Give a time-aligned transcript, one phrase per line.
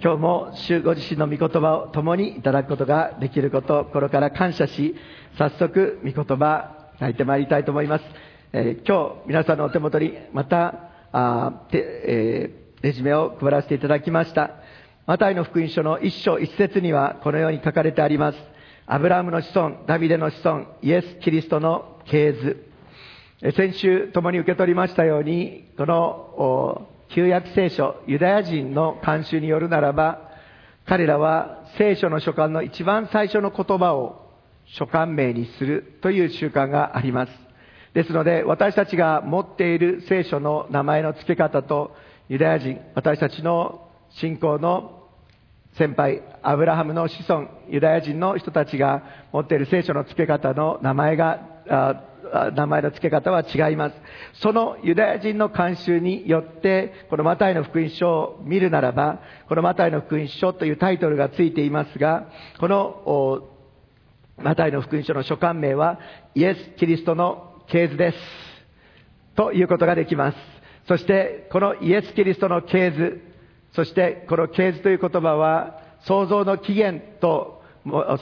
[0.00, 4.94] 今日も主ご自身の御言葉を共にいただくことができること心から感謝し、
[5.36, 8.04] 早速御言葉、書いてまいりたいと思います。
[8.52, 14.52] えー今日皆さんのお手元にまた、あーてえーレジュメを配らせていただきました。
[15.06, 18.38] マタイの福音書の一章一節にはこのように書かれてあります。
[18.86, 22.70] アブラハムの子孫、ダビデの子孫、イエス・キリストの系図。
[23.56, 30.28] 先週共に受け取りましたように、この旧約聖書、ユダヤ人の慣習によるならば、
[30.86, 34.30] 彼らは聖書の書簡の一番最初の言葉を
[34.66, 37.32] 書簡名にするという習慣があります。
[37.94, 41.96] ですので、私たちが持っている聖書の名前の付け方と、
[42.28, 45.08] ユダヤ人、私たちの信仰の
[45.74, 52.04] 先輩、アブラハムの子孫、ユダヤ人の人たちが持っている聖書の付け方の名前が、
[52.54, 53.96] 名前の付け方は違います。
[54.34, 62.28] そのユダヤ人の慣習によって、このマタイの福音書を見るならば、このマタイの福音書というタイトルがついていますが、
[62.58, 63.48] この
[64.36, 65.98] マタイの福音書の書簡名は、
[66.34, 68.18] イエス・キリストの系図です。
[69.34, 70.38] ということができます。
[70.86, 73.20] そして、このイエス・キリストの系図、
[73.72, 77.57] そしてこの系図という言葉は、創造の起源と、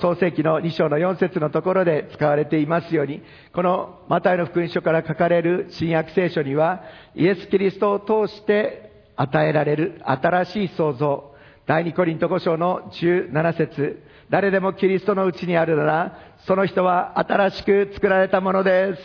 [0.01, 3.23] 創世記の2章の4節のところで使われていますように、
[3.55, 6.83] このマタイの福音書から書かれる新約聖書には、
[7.15, 11.35] イエス・キリストを通して与えられる新しい創造、
[11.67, 19.03] 第2コリント5章の17節誰でもキリストのうちにあるなら、その人は新しく作られたものです。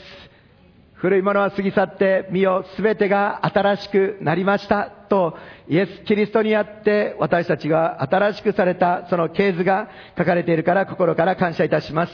[0.94, 5.01] 古いものは過ぎ去って、身をすべてが新しくなりました。
[5.12, 12.14] と、イエス・キリストにあって、私たちが新しくされた、その系図が書かれているから、心から感謝いたします。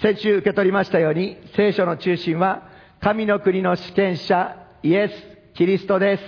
[0.00, 2.68] 先週受け取りましたように、聖書の中心は、
[3.00, 6.22] 神の国の主権者、イエス・キリストです。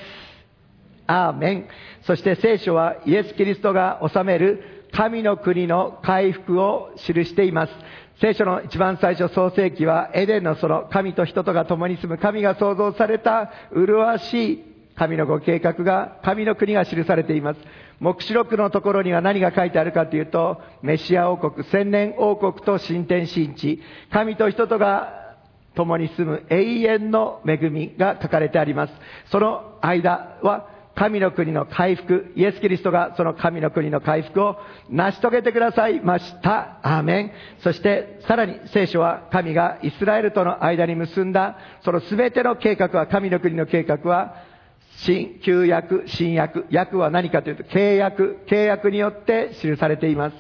[1.06, 1.69] アーメン。
[2.02, 7.72] そして聖書はイエス・キリストが治める神の国の回復を記しています。
[8.20, 14.70] 聖書の一番最初創世記はエデンの園、神と人とが共に住む神が創造された麗しい
[15.00, 17.61] 神のご計画が、神の国が記されています。
[18.00, 23.80] 目視録のところには何が書いてあるかというと、メシア王国、千年王国と新天新地、
[24.12, 25.36] 神と人とが
[25.74, 28.92] 共に住む永遠の恵みが書かれてあります。
[29.30, 34.56] その間は神の国の回復、イエス・キリストがその神の国の回復を
[34.90, 36.78] 成し遂げてくださいました。
[36.82, 37.32] アーメン。
[37.62, 44.49] そしてさらに聖書は神がイスラエルとの間に結んだその全ての計画は、神の国の計画は
[44.98, 50.36] 新、旧約、新約、約は何かというと契約、契約によって記されています。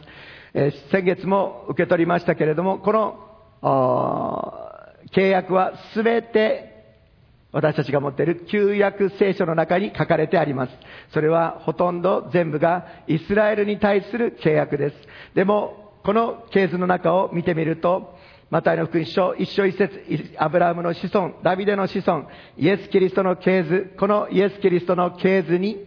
[0.54, 3.30] えー先月も受け取りましたけれども、この
[5.12, 6.70] 契約はすべて
[7.52, 10.72] 私たちが持っている旧約聖書の中に書かれてあります。
[11.12, 14.96] それはほとんど全部がイスラエルに対する契約です。
[15.34, 18.14] でも、この系図の中を見てみると、
[18.50, 22.26] マタイの福音書一章一節、アブラハムの子孫、ダビデの子孫、
[22.58, 25.86] イエス・キリストの系図、このイエス・キリストの系図に、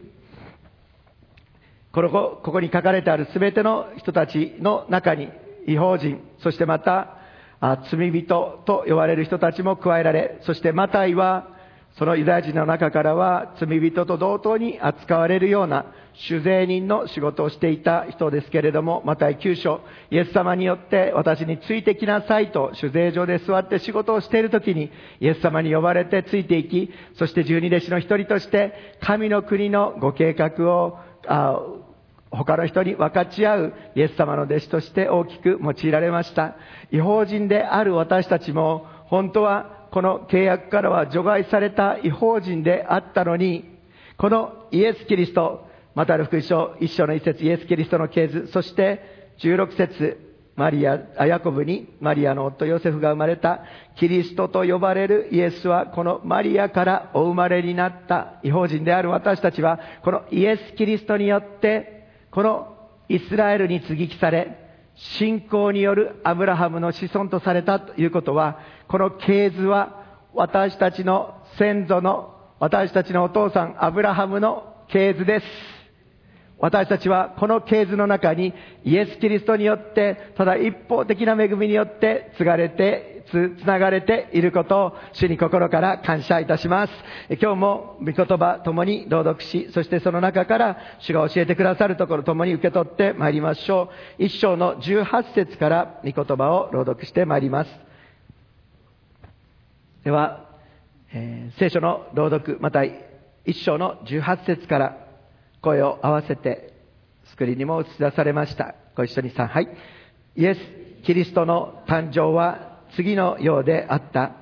[1.91, 5.29] このこここに書かれてある全ての人たちの中に、
[5.67, 7.17] 違法人、そしてまた、
[7.59, 11.49] あ罪人と呼ばれる人たちも加えられ、そしてマタイは、
[11.97, 19.81] そのユダヤ人の中からは罪人と同等に扱われるような酒税人の仕事をしていた人ですけれども、マタイ9章、
[20.11, 31.59] イエス様によって私についてきなさいと酒税所で座って仕事をしている時にイエス様に呼ばれてついていき、そして十二弟子の一人として神の国のご計画をあ
[32.35, 36.55] 他の人に分かち合うイエス様の弟子として大きく用いられました。
[36.91, 43.77] 違法人である私たちも、本当はこの契約からは除外された違法人であったのに、
[44.17, 50.17] このイエス・キリスト、またの福音書一章の一節イエス・キリストの系図、そして16節
[50.55, 53.63] マリア、あヤコブにマリアの夫ヨセフが生まれた
[53.95, 62.73] キリストと呼ばれるイエスはこのマリアからお生まれになった違法人である私たちはこのイエス・キリストによってこの
[63.09, 64.57] イスラエルに接ぎ木され、
[64.95, 70.03] 信仰によるアブラハムの子孫とされたということは、この系図は
[70.33, 75.45] 私たちの先祖の、私たちのお父さんアブラハムの系図です。
[76.63, 78.53] 私たちはこの系図の中に
[78.85, 86.93] イエス・キリストによって、ただ一方的な恵みによって継がれて、つ、つながれていることを主に心から感謝いたします。
[87.31, 94.23] 今日も御言葉ともに朗読し、そしてその中から主が教えてくださるところともに受け取ってまいりましょう。
[94.23, 97.69] 一章の18節から御言葉を朗読してまいります。
[100.05, 100.45] では、
[101.11, 105.02] えー聖書の朗読、また一章の18節から
[105.63, 106.73] 声を合わせて
[107.25, 108.75] スクリーンにも映し出されました。
[108.95, 109.67] ご一緒にさん、はい。
[110.35, 114.33] イエス・キリストの誕生は次のようであった。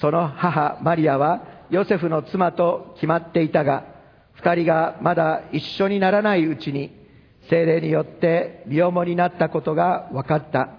[0.00, 3.84] その母マリアはヨセフの妻と決まっていたが、
[4.34, 6.92] 二人がまだ一緒にならないうちに、
[7.48, 10.70] 精霊によって身重になったことが分かった。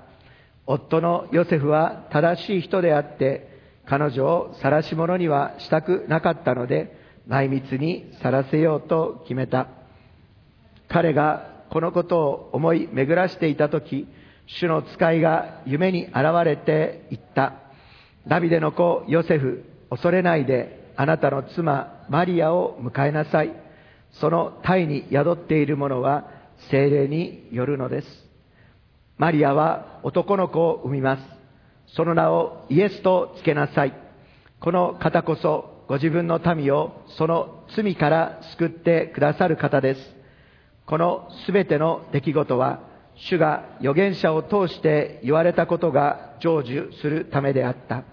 [0.66, 3.50] 夫のヨセフは正しい人であって、
[3.86, 6.99] 彼女を晒し者にはしたくなかったので、
[7.30, 9.68] 内密に晒せようと決めた。
[10.90, 14.08] 彼がこのことを思い巡らしていたとき、
[14.48, 17.54] 主の使いが夢に現れて言った。
[18.28, 23.54] ダビデの子ヨセフ、恐れないで、あなたの妻マリアを迎えなさい。
[24.14, 26.32] その体に宿っているものは
[26.72, 28.08] 精霊によるのです。
[29.20, 31.24] マリアは男の子を産みます。
[31.96, 33.94] その名をイエスとつけなさい。
[34.60, 40.16] この方こそご自分の民をその罪から救ってくださる方です。
[40.86, 42.82] このすべての出来事は、
[43.16, 48.04] 主が預言者を通して言われたことが成就するためであった。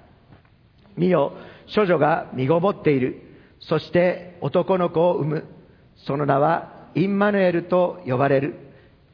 [0.96, 1.34] 見よ、
[1.75, 3.20] 処女が身ごもっている。
[3.61, 5.44] そして男の子を産む。
[6.06, 8.55] その名はインマヌエルと呼ばれる。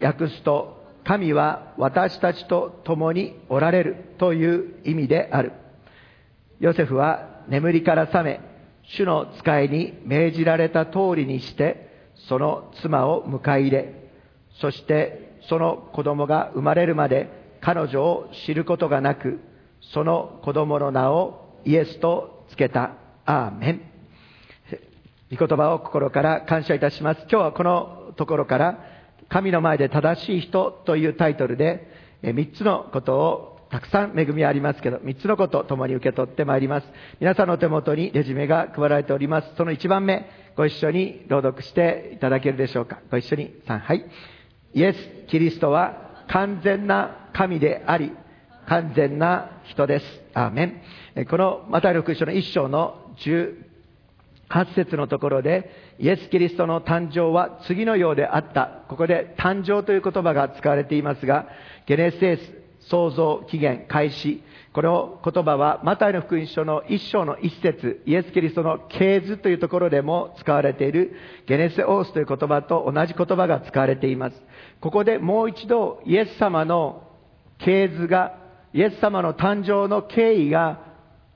[0.00, 5.50] 訳すと、神は私たちと共におられるという意味である。
[6.61, 8.52] ヨセフは眠りから覚め、
[8.97, 14.11] 主の使いに命じられた通りにして、その妻を迎え入れ、
[14.61, 19.41] そしてその子供が生まれるまで彼女を知ることがなく、
[19.93, 22.93] その子供の名をイエスとつけた。
[23.25, 23.81] アーメン。
[25.31, 27.21] 御言葉を心から感謝いたします。
[27.23, 28.79] 今日はこのところから、
[29.29, 31.89] 神の前で正しい人というタイトルで、
[32.23, 36.87] 3つのことをたくさん恵みありますけど、3つのこと共に受け取ってまいります。
[37.21, 39.49] 皆さんの手元にレジュメが配られております。
[39.57, 40.29] その1番目、
[40.59, 43.01] ご一緒に朗読していただけるでしょうか。
[43.11, 44.05] ご一緒に、3、はい。
[44.75, 48.13] イエス・キリストは完全な神であり、
[48.69, 50.05] 完全な人です。
[50.35, 50.83] アーメ
[51.17, 51.27] ン。
[51.27, 53.15] このマタイの福音書の1章の
[54.51, 58.83] 18節のところで、イエス・キリストの誕生は次のようであった。
[58.89, 61.47] ここで誕生という言葉が使われていますが、
[61.87, 64.43] ゲネセス、創造、起源、開始。
[64.73, 71.14] この言葉は、マタイの福音書の一章の一節、イエス・キリストの系図というところでも使われている、
[71.46, 74.43] ゲネセオースという言葉と同じ言葉が使われています。
[74.81, 77.02] ここでもう一度、イエス様の
[77.58, 78.38] 系図が、
[78.73, 80.90] イエス様の誕生の経緯が、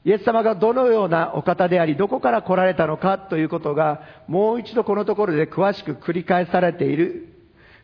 [0.05, 7.29] イエス様がどのようなお方であり、どこから来られたのかということが、もう一度このところで詳しく繰り返されている。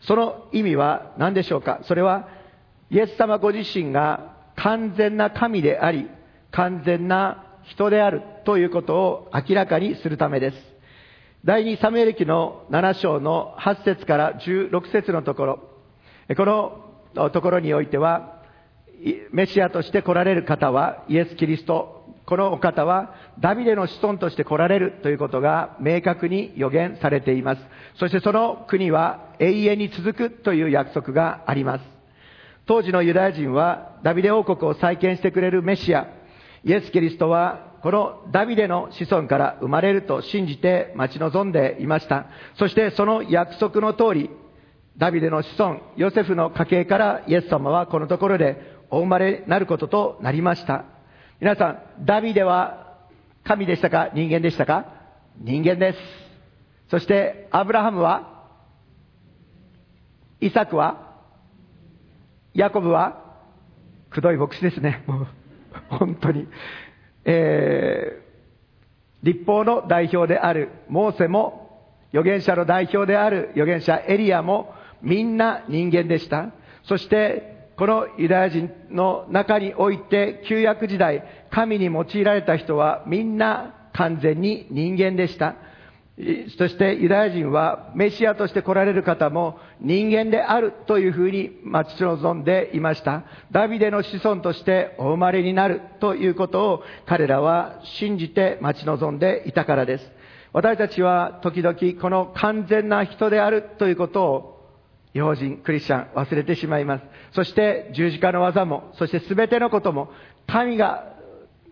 [0.00, 1.80] その意味は何でしょうか？
[1.82, 2.28] それは、
[2.92, 6.10] イエス様ご自身が完全な神であり、
[6.50, 10.56] 完全な人であるということを明らかにするためです。
[11.42, 15.58] 第二サムエル記の7章の8節から16節のところ、
[16.36, 18.42] このところにおいては、
[19.32, 27.62] メシアとして来られる方はイエス・キリスト、このお方はダビデの子孫として来られるということが明確に予言されています。
[27.94, 31.91] そしてその国は永遠に続くという約束があります。
[32.66, 36.08] 当時のユダヤ人はダビデ王国を再建してくれるメシア、
[36.64, 42.26] イエス・キリストはこのダビデの子孫から生まれると信じて待ち望んでいました。
[42.56, 44.30] そしてその約束の通り、
[44.96, 50.84] ダビデの子孫、ヨセフの家系からイエス様はこのところでお生まれになることとなりました。
[51.40, 52.98] 皆さん、ダビデは
[53.42, 54.10] 神でしたか？
[54.14, 54.86] 人間でしたか？
[55.40, 55.98] 人間です。
[56.88, 58.44] そして、アブラハムは
[60.40, 61.11] イサクは
[62.54, 63.22] ヤコブは
[64.10, 65.04] くどい牧師ですね。
[65.06, 65.26] もう、
[65.88, 66.46] 本当に。
[67.24, 71.62] えー、立法の代表であるモーセも、
[72.10, 76.52] 預言者の代表である預言者エリアも、みんな人間でした。
[76.84, 85.56] そして、このユダヤ人の中において、旧約時代、神に用いられた人はみんな完全に人間でした。
[86.58, 93.24] そしてユダヤ人はメシアとして来られる方も人間であるというふうに待ち望んでいました。
[93.50, 100.12] ダビデの子孫としてお生まれになるということを彼らは信じて待ち望んでいたからです。
[100.52, 104.52] 私たちは時々この完全な人であるということを
[105.14, 107.04] 用人、クリスチャン忘れてしまいます。
[107.32, 110.10] そして十字架の技も、そして全てのことも
[110.46, 111.12] 神が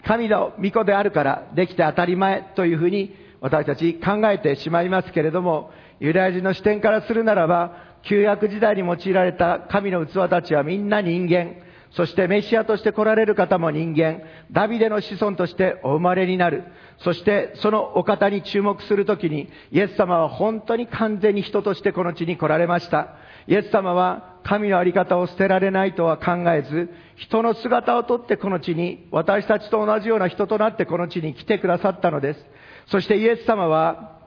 [0.06, 11.56] 神の御子であるからできて当たり前というふうに私たち考えてしまいますけれども、ユダヤ人の視点からするならば、旧約時代に用いられた神の器たちはみんな人間、
[11.92, 16.64] そしてメシアとして来られる方も人間、ダビデの子孫としてお生まれになる。
[16.98, 23.16] そしてそのお方に注目するときに、イエス様は本当に完全に人としてこの地に来られました。
[23.48, 32.46] イエス様は神の在り方を捨てられないとは考えず、人の姿をとってこの地に、私たちと同じような人となってこの地に来てくださったのです。
[32.90, 34.18] そしてイエス様は、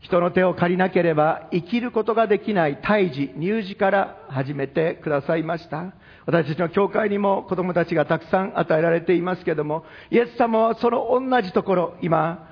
[0.00, 5.92] 人の手を借りなければ生きることができない胎児、乳児から始めてくださいました。
[6.26, 12.48] 私たちの教会にも子供たちがたくさん与えられていますけども、イエス様はその同じところ、今、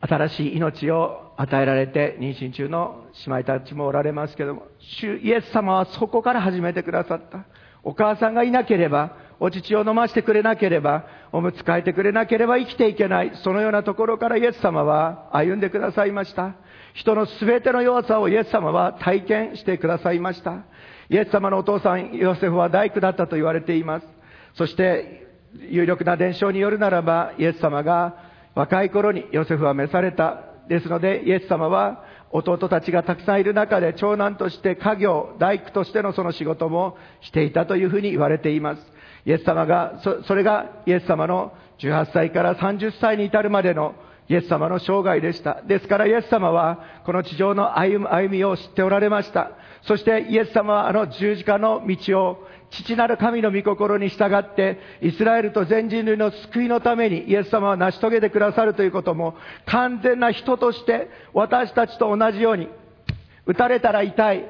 [0.00, 4.66] 新しい命を与えられて妊娠中の姉妹たちもおられますけども、
[5.00, 7.44] 主イエス様はそこから始めてくださった。
[7.82, 13.32] お母さんがいなければ、お乳を飲ませてくれなければ、おむつ替えてくれなければ生きていけない。
[13.42, 16.54] そのようなところからイエス様は歩んでくださいました。
[16.94, 20.64] 人の全ての弱さをイエス様は体験してくださいました。
[21.10, 24.06] イエス様のお父さん、ヨセフは大工だったと言われています。
[24.54, 25.26] そして、
[25.70, 28.16] 有力な伝承によるならば、イエス様が
[28.54, 30.44] 若い頃にヨセフは召された。
[30.68, 38.82] ですので、イエス様は弟たちがたくさんいる中で長男として家業、大工としてのその仕事もしていたというふうに言われています。
[39.28, 43.94] イエス様が、そそれがイエス様の18歳から30歳に至るまでの
[44.26, 45.60] イエス様の生涯でした。
[45.60, 49.50] ですからイエス様はこの地上の歩みを知っておられました。
[49.82, 59.34] そしてイエス様はあの十字架の道を父なる神の御心に従って、イスラエルと全人類の救いのためにイエス様は成し遂げてくださるということも、
[59.66, 62.68] 完全な人として私たちと同じように、
[63.44, 64.44] 打たれたら痛い、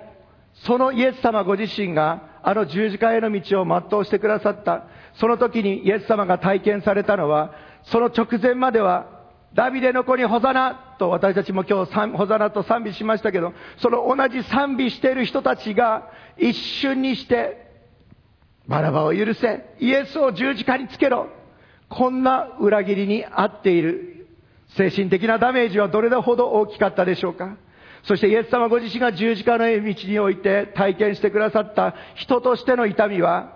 [0.66, 4.84] そのイエス様ご自身があの十字架への道を全うしてくださった。
[5.14, 7.52] その時にイエス様が体験されたのは、
[7.84, 9.06] その直前までは
[9.54, 17.66] ダビデの子にホザナと私たちも今日ホザナと賛美しましたけど、その同じ賛美している人たちが一瞬にして
[18.68, 21.28] バラバを許せ、イエスを十字架につけろ。
[21.88, 24.26] こんな裏切りに遭っている
[24.76, 27.56] 精神的なダメージはどれほど大きかったでしょうか。
[28.04, 33.52] そしてイエス様ご自身が十字架の道において体験してくださった人としての痛みは、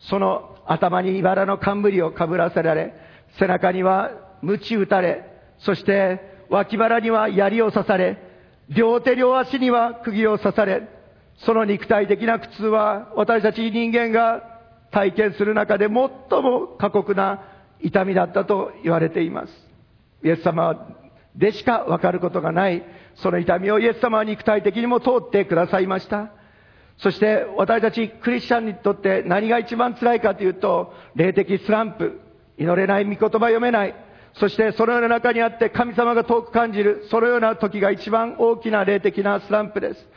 [0.00, 2.94] その頭に茨の冠をかぶらせられ、
[3.38, 4.10] 背中には
[4.42, 5.24] 鞭打たれ、
[5.58, 8.18] そして脇腹には槍を刺され、
[8.68, 10.88] 両手両足には釘を刺され、
[11.38, 14.42] その肉体的な苦痛は私たち人間が
[14.90, 17.42] 体験する中で最も過酷な
[17.80, 19.52] 痛みだったと言われています。
[20.24, 20.88] イエス様
[21.34, 26.30] でしかわかることがない、その痛みをイエス様は肉体的にも通ってくださいました。
[26.98, 32.20] そして私たちクリスチャンにとって何が一番辛いかというと、霊的スランプ、
[32.58, 33.94] 祈れない、御言葉読めない、
[34.34, 40.08] そしてそのような中にあって神様が遠く感じる、そのような時が一番大きな霊的なスランプです。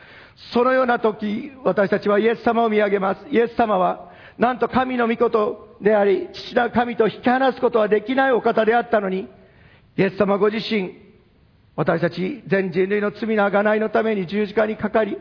[0.53, 3.25] そのような時、私たちはイエス様を見上げます。
[3.29, 9.29] イエス様は、なんと神の御事であり、父な神と引き離すことはできないお方であったのに、
[9.97, 11.04] イエス様ご自身、
[11.75, 15.17] 私たち全人類の罪の贖いのために十字架にかかり、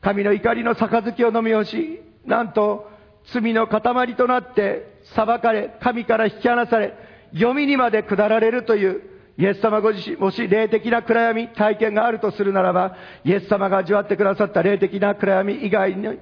[0.00, 2.90] 神の怒りの杯を飲み干し、なんと
[3.32, 6.94] 罪の塊となって裁かれ、神から引き離され、
[7.34, 9.02] 読みにまで下られるという、
[9.38, 16.18] イエス様ご自身、もし霊的な暗闇、体験があるとするならば、イエス様が味わってくださった霊的な暗闇以外に、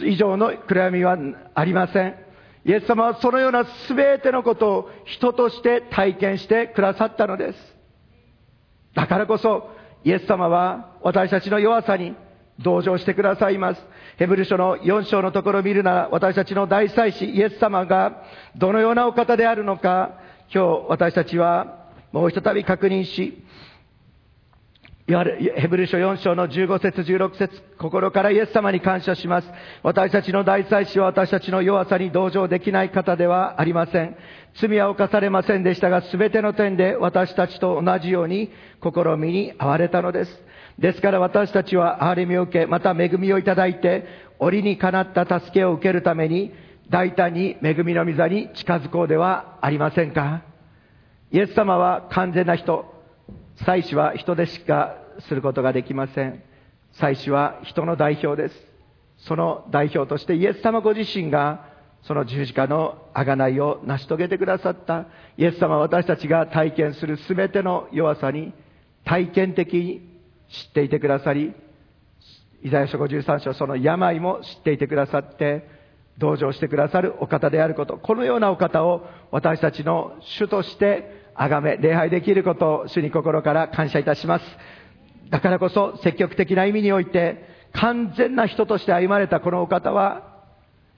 [0.00, 1.18] 以上の暗闇は
[1.54, 2.14] ありません。
[2.64, 7.71] イエス様はそのような全てのことを人として体験してくださったのです。
[8.94, 9.70] だからこそ、
[10.04, 12.14] イエス様は私たちの弱さに
[12.58, 13.82] 同情してくださいます。
[14.18, 18.22] ヘブル書の4章のところを見るなら、私たちの大祭司イエス様が
[18.56, 20.18] どのようなお方であるのか、
[20.54, 23.42] 今日私たちはもう一度確認し、
[25.12, 29.48] ヘブル書4章の15節16節心からイエス様に感謝します。
[29.82, 34.16] 私たちの大祭司は私たちの弱さに同情できない方ではありません。
[34.54, 38.50] 罪は犯されませんでしたが、すべての点で私たちと同じように
[38.82, 40.42] 試みに遭われたのです。
[40.78, 44.06] ですから私たちは憐れみを受け、また恵みをいただいて、
[44.38, 46.54] 折にかなった助けを受けるために、
[46.88, 50.42] 大胆に恵みの御座に近づこうではありませんか
[51.30, 52.90] イエス様は完全な人。
[53.64, 56.42] 祭司は人でしかすることができません。
[56.92, 58.54] 祭司は人の代表です。
[59.18, 61.70] その代表としてイエス様ご自身が
[62.02, 65.06] その十字架の贖いを成し遂げてくださった
[65.38, 68.52] イエス様は私たちが体験する全ての弱さに
[69.04, 70.12] 体験的に
[70.48, 71.54] 知っていてくださり、
[72.62, 75.66] イザヤ書53章その病も知っていてくださって、
[76.18, 84.44] 同情してくださるお方であること、このようなお方を私たちの主として崇め、礼拝できることを主に心から感謝いたします。
[85.30, 90.32] だからこそ積極的な意味において完全な人として歩まれたこのお方は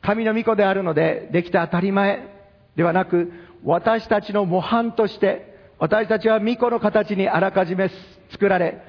[0.03, 2.29] 神の御子であるのでできて当たり前
[2.77, 3.33] ではなく
[3.65, 7.91] 私たちの模範として私たちは御子の形にあらかじめ
[8.31, 8.83] 作られ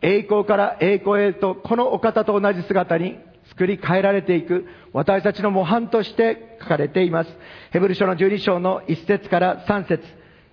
[0.00, 3.18] 栄光から栄光へとこのお方と同じ姿に
[3.50, 7.30] 作り変えられていく私たちの模範として書かれています。
[7.70, 10.02] ヘブル書の12章の1節から3節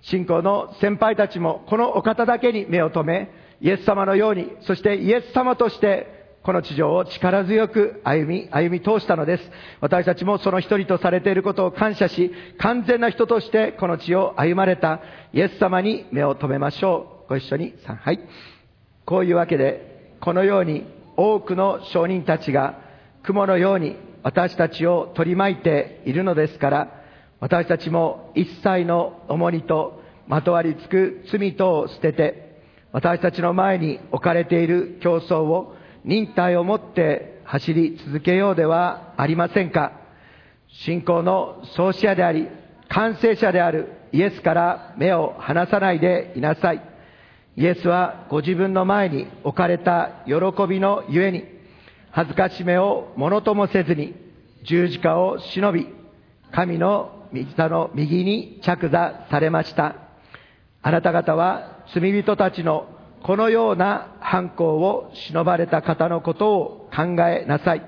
[0.02, 9.50] 信仰の先輩たちもこのお方だけに目を留め、イエス様のように、そしてイエス様としてこの地上を力強く歩み、歩み通したのです。
[9.80, 15.00] 私たちもその一人とされていることを感謝し、完全な人としてこの地を歩まれた
[15.34, 17.28] イエス様に目を留めましょう。
[17.28, 18.20] ご一緒に、はい。
[19.04, 20.86] こういうわけで、このように
[21.16, 22.80] 多くの証人たちが
[23.22, 27.02] 雲のように私たちを取り巻いているのですから、
[27.38, 32.49] 私たちも一切の重荷とまとわりつく罪とを捨てて、
[32.92, 39.92] 私たちの前に置かれている競争を忍耐を持って走り続けようではありませんか。
[40.68, 42.48] 信仰の創始者であり、
[42.88, 46.82] 完成者であるイエスから目を離さないでいなさい。
[47.56, 50.34] イエスはご自分の前に置かれた喜
[50.68, 51.44] びのゆえに、
[52.10, 54.14] 恥ずかしめをものともせずに、
[54.64, 55.88] 十字架を忍び、
[56.52, 59.96] 神の御座の右に着座されました。
[60.82, 62.88] あなた方は罪人たちの
[63.22, 67.82] このような犯行を忍ばれた方のことを考えなさい。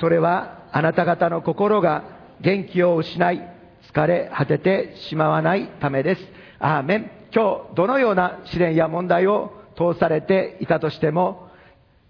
[0.00, 2.04] それはあなた方の心が
[2.40, 3.48] 元気を失い、
[3.92, 6.20] 疲れ果ててしまわないためです。
[6.58, 7.10] アーメン。
[7.34, 11.50] 今日どのような試練や問題を通されていたとしても、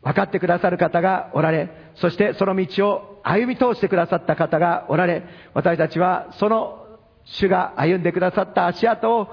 [0.02, 6.84] 分かってくださる方がおられ、そしてその道を歩み通してくださった方がおられ、私たちはその
[7.24, 9.28] 主が歩んでくださった足跡を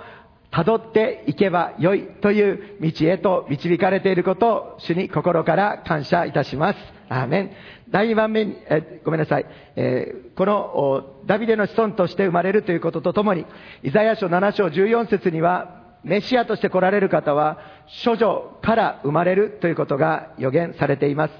[0.52, 6.80] 辿っていけばよいという道へと導かれていることを主に心から感謝いたします。
[7.10, 7.52] アーメン。
[7.90, 13.46] 第2番目に、えごめんなさい、えー、このダビデの子孫として生まれるということとともに、
[13.84, 17.60] イザヤ書7章14節には、メシアとして来られる方は、
[18.06, 21.34] 処女から生まれるということが予言されています。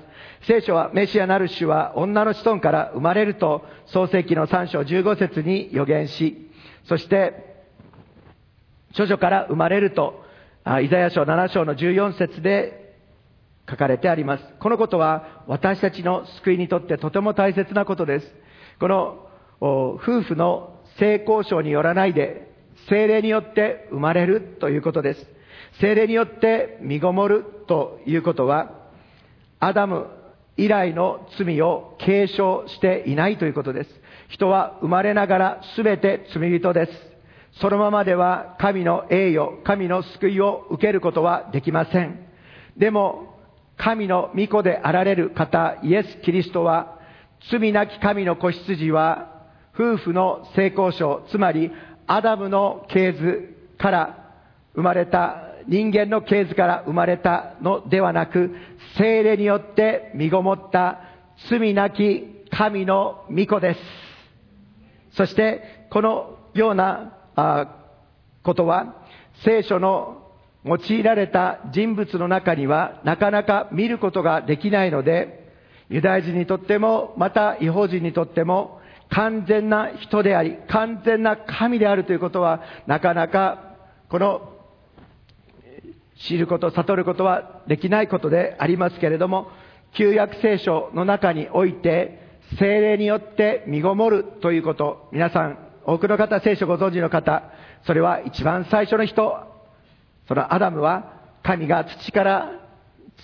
[0.44, 6.50] 聖書はメシアなる主は女の子孫から生まれると創世記の3章15節に予言し、
[6.86, 7.51] そして
[8.98, 10.24] 処女から生まれると、
[10.82, 12.96] イザヤ書7章の14節で
[13.70, 14.44] 書かれてあります。
[14.60, 18.34] このことは私たちの救いにとってとても大切なことです。
[18.80, 19.28] この
[19.62, 22.52] 夫婦の性交渉によらないで、
[22.90, 25.28] 精霊によって生まれるということです。
[25.80, 28.74] 精霊によって身ごもるということは、
[29.60, 30.08] アダム
[30.58, 34.02] 以来の罪を継承していないということです。
[34.30, 37.11] 人は生まれながら全て罪人です。
[37.60, 42.20] そのままでは神の栄誉、神の救いを受けることはできません。
[42.78, 43.36] でも、
[43.78, 47.00] 神の御子であられる方、イエス・キリストは、
[47.52, 49.42] 罪なき神の子羊は、
[49.74, 51.72] 夫婦の成功症、つまり、
[52.08, 54.34] アダムの系図から
[54.76, 58.56] 生まれた、人間の系図から生まれたのではなく、
[58.98, 61.02] 精霊によって身ごもった
[61.50, 63.80] 罪なき神の御子です。
[65.16, 68.96] そして、このようなことは、
[69.44, 70.22] 聖書の
[70.64, 75.42] 用いられた人物の中にはなかなか見ることができないので、
[75.90, 83.76] ユダヤ人にとっても、また違法人にとっても、完全な人であり、完全な神であるということは、なかなか、
[84.10, 84.54] この、
[86.28, 89.50] 知ること、悟ることはできないことでありますけれども、
[89.98, 92.20] 旧約聖書の中において、
[92.58, 97.44] 精霊によって身ごもるということ、皆さん多くの方、聖書ご存知の方、
[97.86, 99.36] それは一番最初の人、
[100.28, 102.52] そのアダムは神が土から、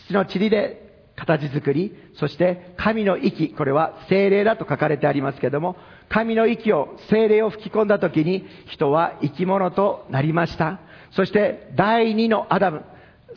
[0.08, 5.78] 土の塵で形作り、そして神の息、これは精霊だと書かれてありますけども、
[6.10, 10.80] 神の息を、精霊を吹き込んだ時に人は生き物となりました。
[11.12, 12.84] そして第二のアダム、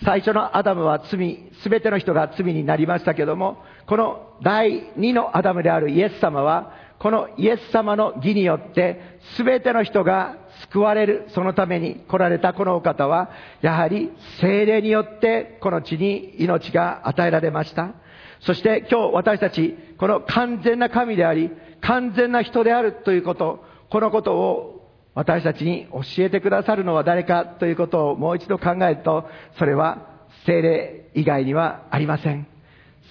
[0.04, 10.36] 最初のアダムは罪、すべての人が罪になりましたけども、この第二のアダムであるイエス様は、このイエス様の義によって、すべての人が
[10.70, 13.30] 救われる、そのために来られたこのお方は、
[13.62, 17.94] やはり精霊によってこの地に命が与えられました。
[18.42, 21.50] そして今日私たち、この完全な神であり、
[21.80, 30.06] 完全な人であるということ、このことを私たちに教えてくださるのは誰かということをもう一度考えると、それは
[30.46, 32.59] 精霊以外にはありません。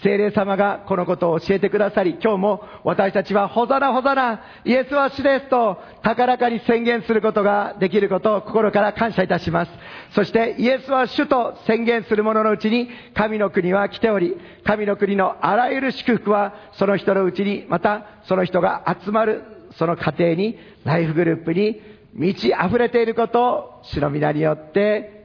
[0.01, 9.71] 聖霊様がこのことを教えてくださり、今日も私たちはホザナホザナ、イエスは主ですと高らかに宣言することができることを心から感謝いたします。
[10.11, 19.43] そしてイエスは主と宣言する者のうちに神の国は来ており、神の国のあらゆる祝福はその人のうちに、またその人が集まる
[19.77, 21.81] その家庭に、ライフグループに
[22.13, 25.19] 満ち溢れていることを主の皆によって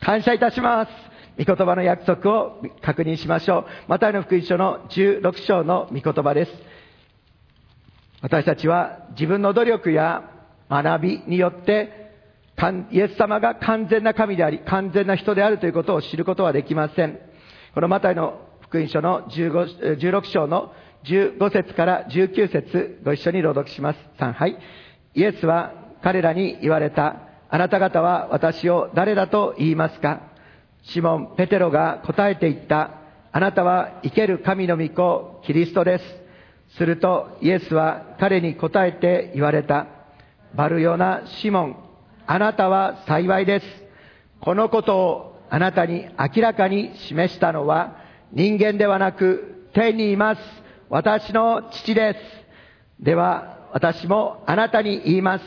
[0.00, 1.11] 感謝いたします。
[1.38, 3.64] 御言葉の約束を確認しましょう。
[3.88, 6.52] マタイの福音書の16章の御言葉です。
[8.20, 10.30] 私たちは自分の努力や
[10.70, 12.00] 学びによって
[12.92, 17.18] イエス様が完全な神であり、完全な人であるということを知ることはできません。
[17.74, 20.72] このマタイの福音書の15 16章の
[21.04, 23.98] 15節から19節ご一緒に朗読します。
[24.18, 24.56] 3、はい。
[25.14, 27.16] イエスは彼らに言われた。
[27.50, 30.31] あなた方は私を誰だと言いますか？
[30.82, 32.90] シモン・ペテロが答えて言った。
[33.30, 36.04] あなたは生ける神の御子、キリストです。
[36.76, 39.86] するとイエスは彼に答えて言われた。
[40.54, 41.76] バルヨナ・シモン、
[42.26, 43.66] あなたは幸いです。
[44.40, 47.96] このことをあなたに明らかに示したのは
[48.32, 50.40] 人間ではなく天にいます。
[50.88, 53.04] 私の父です。
[53.04, 55.44] では私もあなたに言います。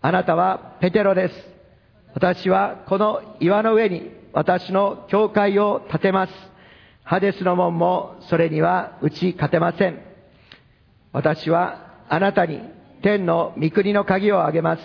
[0.00, 1.34] あなたはペテロです。
[2.14, 6.32] 私はこの岩の上に私の教会を建てます。
[7.02, 9.98] ハデスの門もそれには打ち勝てません。
[11.12, 12.60] 私はあなたに
[13.02, 14.82] 天の御国の鍵をあげます。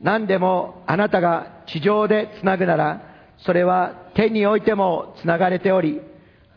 [0.00, 3.02] 何でもあなたが地上でつなぐなら、
[3.44, 6.00] それは天においてもつながれており、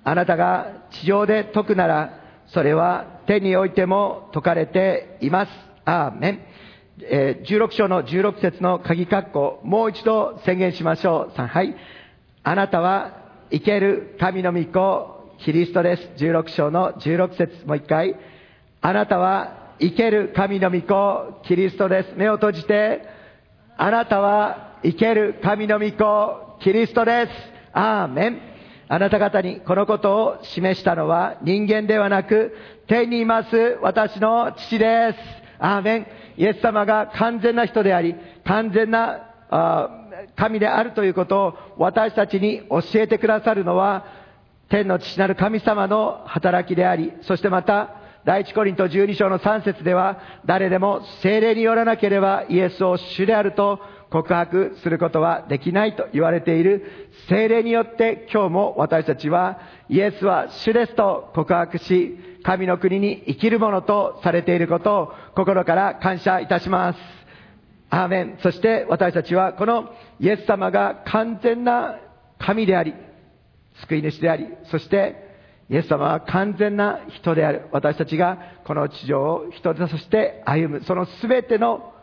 [0.05, 5.51] あなたが地上で解くなら、それは天においても解かれています。
[5.83, 6.39] アーメン。
[7.01, 11.41] え、16章の16節の鍵括弧、もう一度宣言しましょう。
[11.41, 11.75] はい。
[12.45, 16.23] あなたは生ける神の御子、キリストです。
[16.23, 18.17] 16章の16節もう一回。
[18.81, 22.13] あなたは生ける神の御子、キリストです。
[22.17, 23.01] 目を閉じて、
[23.77, 27.31] あなたは生ける神の御子、キリストです。
[27.71, 28.41] アーメン。
[28.89, 32.53] あなた方にこのことを示したのは人間ではなく、
[32.87, 35.17] 天にいます私の父です。
[35.59, 36.07] アーメン。
[36.35, 39.29] イエス様が完全な人であり、完全な
[40.35, 44.05] 神であるということを私たちに教えてくださるのは、
[44.69, 47.95] 天の父なる神様の働きであり、そしてまた、
[48.25, 67.22] 第一コリント12章の3節では、誰でも精霊によらなければイエスを主であると告白することはできないと言われている精霊によって今日も私たちはイエスは主ですと告白し、神の国に生きるものとされていることを心から感謝いたします。
[67.93, 68.39] アーメン。
[68.41, 71.99] そして私たちはこのイエス様が完全な
[72.39, 72.95] 神であり、
[73.81, 75.15] 救い主であり、そして
[75.69, 77.67] イエス様は完全な人である。
[77.71, 80.83] 私たちがこの地上を人として歩む。
[80.85, 81.93] その全ての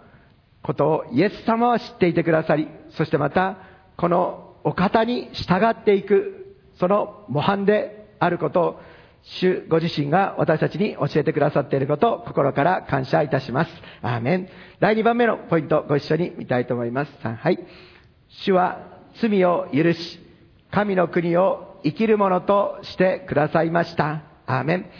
[0.62, 3.56] ことをイエス様は知っていてくださり、そしてまた、
[3.96, 8.80] このお方に従っていく、その模範であることを、
[9.22, 13.70] 主ご自身が私たちに教えてくださっていることを心から感謝いたします。
[14.02, 14.48] アーメン。
[14.80, 17.12] 第2番目のポイントご一緒に見たいと思います。
[17.22, 17.58] はい。
[18.28, 18.86] 主は
[19.20, 20.18] 罪を許し、
[20.70, 24.22] 神の国を生きるものとしてくださいました。
[24.46, 24.90] アーメン。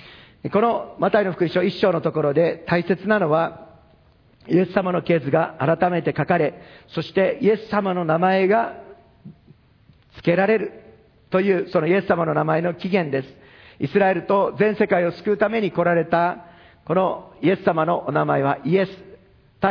[0.52, 3.68] このマタイの福音書一章のところで大切なのは、
[4.48, 8.82] イエス様の系図が改めて書かれ、そしてイエス様の名前が
[10.16, 10.72] 付けられる
[11.30, 13.40] という、そのイエス様の名前の起源です。
[13.80, 16.44] イスラエルと全世界を救うために来られた、
[16.84, 18.90] このイエス様のお名前はイエス、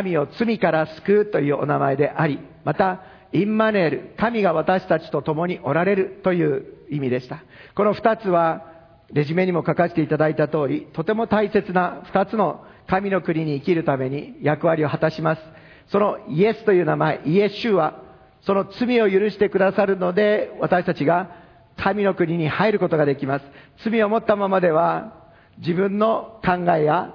[0.04, 7.44] 民を罪から救うというお名前であり、また、インマネール、神が私たちと共におられるという意味でした。
[7.76, 8.66] この二つは、
[9.12, 15.42] レジュメにも書かせていただいた通り、とても大切な二つの神の国に生きるために役割を果たします。
[15.92, 18.02] そのイエスという名前、イエシュは、
[18.42, 21.30] その罪を許してくださるので、私たちが
[21.82, 23.46] 神の国に入ることができます。
[23.84, 25.14] 罪を持ったままでは、
[25.60, 27.14] 自分の考えや、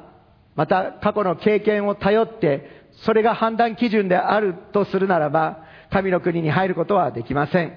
[0.57, 7.73] また過去の経験を頼って、それが判断基準であるとするならば、神の国に入ることはできません。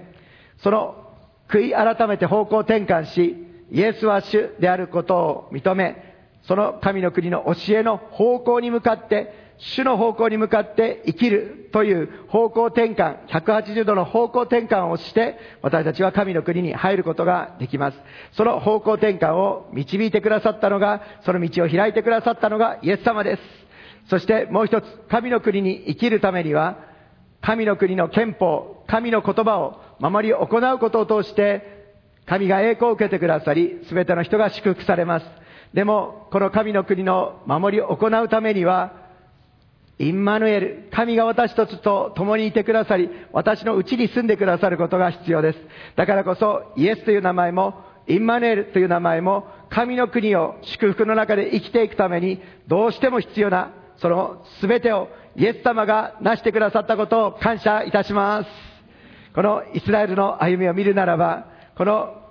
[0.60, 0.96] その
[1.50, 3.36] 悔い改めて方向転換し、
[3.72, 6.04] イエスは主であることを認め、
[6.44, 17.98] その神の国の教えの方向に向かって、主の方向に向かって生きるという方向転換、180度の方向転換をして、私たちは神の国に入ることができます。
[18.34, 23.42] その方向転換を導いてくださったのが、その道を開いてくださったのがイエス様です。
[24.10, 26.78] そしてもう一つ、神の国に生きるためには、
[27.42, 31.78] 神の国の憲法、神の言葉を守り行うことを通して、
[32.28, 35.26] 神が栄光を受けてくださり、すべての人が祝福されます。
[35.74, 39.07] でも、この神の国の守りを行うためには、
[40.00, 45.60] インマヌエル、神が私たちと共にいてくださり、私のうちに住んでくださることが必要です。
[45.96, 58.50] だからこそ、イエスという名前も、インマヌエルという名前も、神の国を祝福の中で生きていくために、どうしても必要な、その全てをイエス様が成してくださったことを感謝いたします。
[59.34, 62.22] このイスラエルの歩みを見るならば、この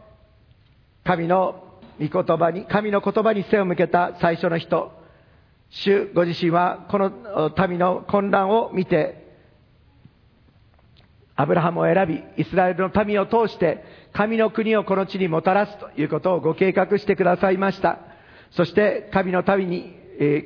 [1.05, 1.65] 神の
[2.01, 4.93] 御言葉に、神の言葉に背を向けた最初の人、
[5.71, 9.27] 主ご自身はこの民の混乱を見て、
[11.35, 17.99] アブラハムを選び、イスラエルの民を通して、神の国をこの地にもたらすということをご計画してくださいました。
[18.53, 19.97] そして神の民に、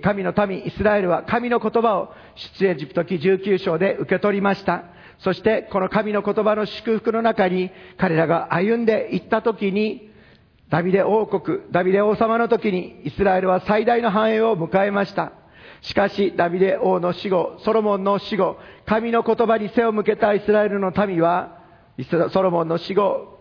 [0.03, 2.13] 神の民イスラエルは神の言葉を
[2.59, 4.85] 出エジプト記19章で受け取りました。
[5.21, 10.10] そしてこの神の言葉の祝福の中に彼らが歩んでいった時に
[10.71, 15.33] ダビデ王国、ダビデ王様の時にイスラエルは最大の繁栄を迎えました。
[15.83, 18.57] しかし、ダビデ王の死後、ソロモンの死後、
[18.87, 21.59] 神の言葉に背を向けたイスラエルの民は、
[22.31, 23.41] ソロモンの死後、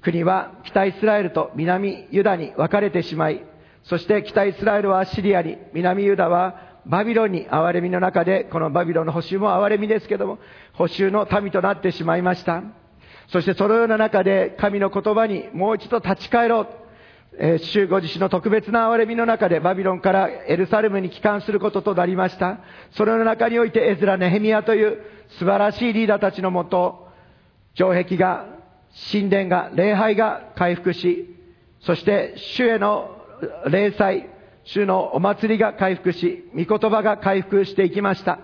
[0.00, 3.44] 国は北イスラエルと南ユダに分かれてしまい、
[3.82, 10.38] そして北イスラエルはシリアに、南ユダはバビロンに憐れみの中で、このバビロンの補修も憐れみですけども、
[10.72, 12.62] 補修の民となってしまいました。
[13.30, 16.66] そしてそのような中で神の言葉にもう一度立ち返ろう。
[17.38, 22.58] えー、主ご自身の特別な憐れみの中でバビロンからエルサレムに帰還することとなりました。
[22.92, 24.98] その中においてエズラ・ネヘミヤという
[25.38, 27.08] 素晴らしいリーダーたちのもと、
[27.74, 28.46] 城壁が、
[29.12, 31.36] 神殿が、礼拝が回復し、
[31.82, 33.16] そして主への
[33.68, 34.28] 礼祭、
[34.64, 38.40] 主のお祭りが回復し、御言葉が回復していきました。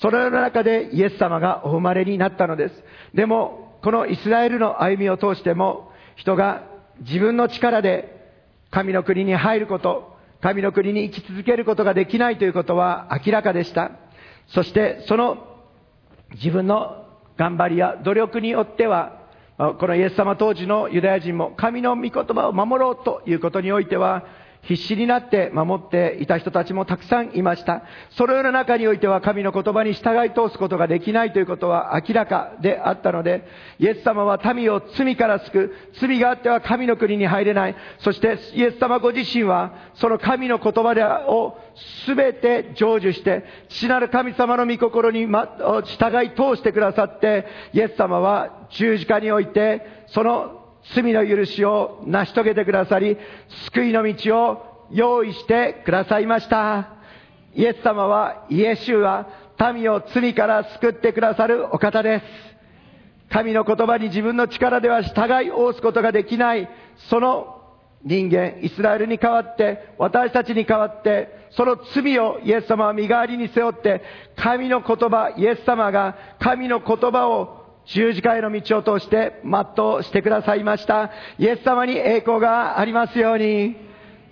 [0.00, 2.84] そのような中でイエス様がお生まれになったのです。
[3.14, 6.62] でも、このイスラエルの歩みを通しても、人が
[7.00, 8.32] 自分の力で
[8.70, 13.92] 神の国に入ること、神の国に生き続けることができないということは明らかでした。
[14.48, 15.46] そしてその
[16.34, 19.20] 自分の頑張りや努力によっては、
[19.58, 24.24] このイエス様当時のユダヤ人も神の御言葉を守ろうということにおいては、
[24.62, 27.82] 必死になって守っていた人たちもたくさんいました。
[28.10, 33.44] そのような中においては神の言葉に従い通すことができないということは明らかであったので、
[33.80, 35.72] イエス様は民を罪から救う。
[35.98, 37.76] 罪があっては神の国に入れない。
[37.98, 41.58] そしてイエス様ご自身はその神の言葉を
[42.04, 50.61] すべて成就して、父なる神様の御心に、従い通してくださって、イエス様は十字架において、その
[50.94, 53.16] 罪の許しを成し遂げてくださり、
[53.66, 56.90] 救いの道を用意してくださいました。
[57.54, 59.28] イエス様は、イエシュは
[59.74, 62.24] 民を罪から救ってくださるお方です。
[63.30, 66.68] 神の言葉に自分の力では従い応すことができない、
[67.08, 67.62] その
[68.04, 74.02] 人間、イスラエルに代わって、私たちに代わって、その罪をイエス様は身代わりに背負って、
[74.36, 81.10] 神の言葉、イエス様が神の言葉を十字架への道を通して全うしてくださいました。
[81.38, 83.76] イエス様に栄光がありますように。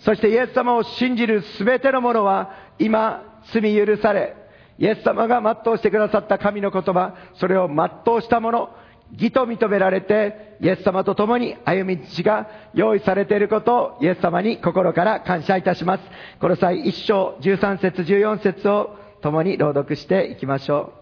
[0.00, 4.36] そしてイエス様を信じるすべてのものは今罪許され、
[4.78, 8.70] イエス様が全うしてくださった神の言葉、それを全うしたもの、
[9.12, 16.04] 義と認められて、イエス様と共に歩み道が用意されていることをイエス様に心から感謝いたします。
[16.40, 20.99] この際、一章13節14節を共に朗読していきましょう。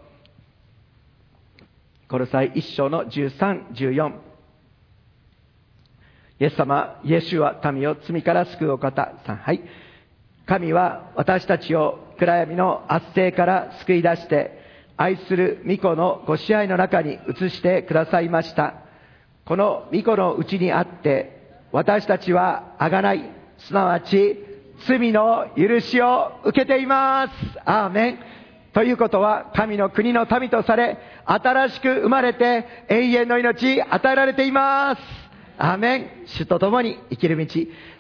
[2.09, 4.12] この際一章の13、14。
[6.40, 9.12] イエス様、イエシュは民を罪から救うお方。
[9.27, 9.61] 3、はい。
[10.47, 14.59] 神は私たちを暗闇の圧政から救い出して、
[14.97, 18.75] 愛する御子のご支配の中に移してくださいました。
[19.44, 23.23] この御子のうちにあって、私たちはあがない、
[23.59, 24.38] すなわち
[24.87, 27.33] 罪の許しを受けています。
[27.66, 28.18] アーメン。
[28.79, 35.03] ということは、神の国の民とされ、新しく生まれて永遠の命与えられています。
[35.59, 36.11] アメン。
[36.27, 37.47] 主と共に生きる道。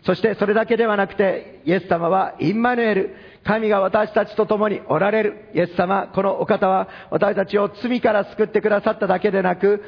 [0.04, 3.16] そしてそれだけではなくて、イエス様はインマヌエル。
[3.42, 5.50] 神が私たちと共におられる。
[5.52, 9.82] イエス様、このお方は私たちを罪から救ってくださっただけでなく、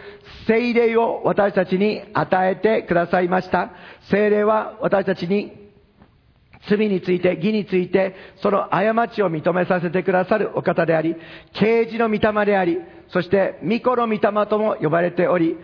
[0.49, 3.71] 聖霊を私たちに与えてくださいました。
[4.11, 5.60] 聖霊は私たちに
[6.69, 11.17] 罪について、義について、その過ちを認めさせてくださるお方であり、
[11.55, 15.57] 啓示の御霊であり、そして御子の御霊とも呼ばれており、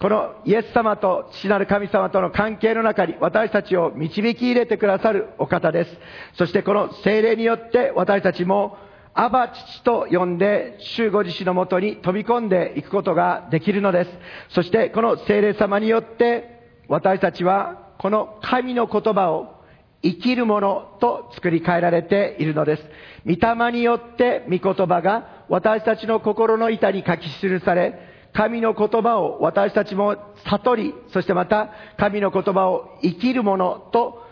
[0.00, 5.98] このイエス様と父なる神様との関係の中に私たちを導き入れてくださるお方です。
[6.34, 8.78] そしてこの精霊によって私たちも
[9.12, 14.10] アバ父と呼んで、主ご自身のもとに飛び込んでいくことができるのです。
[14.50, 19.59] そしてこの精霊様によって私たちはこの神の言葉を
[20.02, 22.82] 生きるものと作り変えられているのです。
[23.26, 30.16] 御霊によって御言葉が私たちの心の板に書き記され、神の言葉を私たちも
[30.48, 34.24] 悟り、そしてまた神の言葉を生きるものと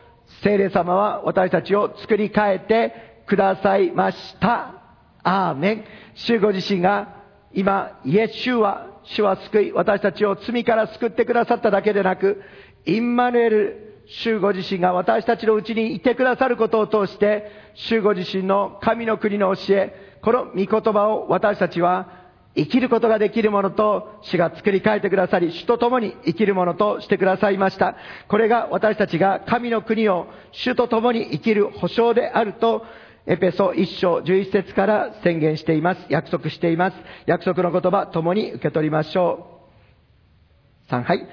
[0.42, 4.74] 聖霊様は私たちを作り変えてくださいました。
[5.22, 5.84] アーメン。
[6.14, 7.18] 主ご自身が
[7.52, 12.42] 今、イエスは、主は救い、私たちを罪から救ってくださっただけでなく、
[12.84, 22.08] インマヌエル、主ご自身が私たちのうちにいてくださることを通して、主ご自身の神の国の教え、この御言葉を私たちは
[22.56, 27.96] 生きることができるものと主が作り変えてくださり、主と共に生きるものとしてくださいました。
[28.28, 32.84] これが私たちが神の国を主と共に生きる保証であると、
[33.26, 36.06] エペソ1章11節から宣言しています。
[36.08, 36.96] 約束しています。
[37.26, 39.60] 約束の言葉、共に受け取りましょ
[40.88, 40.92] う。
[40.92, 41.28] 3、はい。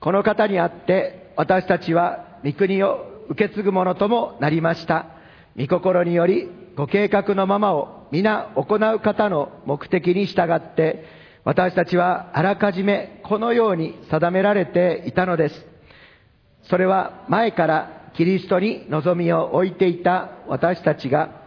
[0.00, 5.06] この方にあって、私たちは御国を受け継ぐものともなりました。
[5.56, 11.04] 御心によりご計画のままを皆行う方の目的に従って、
[11.44, 15.66] 私たちはあらかじめこのように定められていたのです。
[16.68, 21.42] それは前からキリストに望みを置いていた私たちが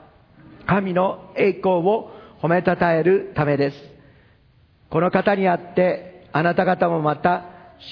[0.67, 3.77] 神の栄光を褒めたたえるためです。
[4.89, 7.45] この方にあってあなた方もまた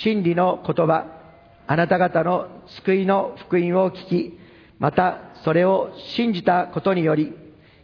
[0.03, 1.14] 真理の言葉、
[1.67, 2.47] あなた方の
[2.77, 4.39] 救いの福音を聞き、
[4.79, 7.33] またそれを信じたことにより、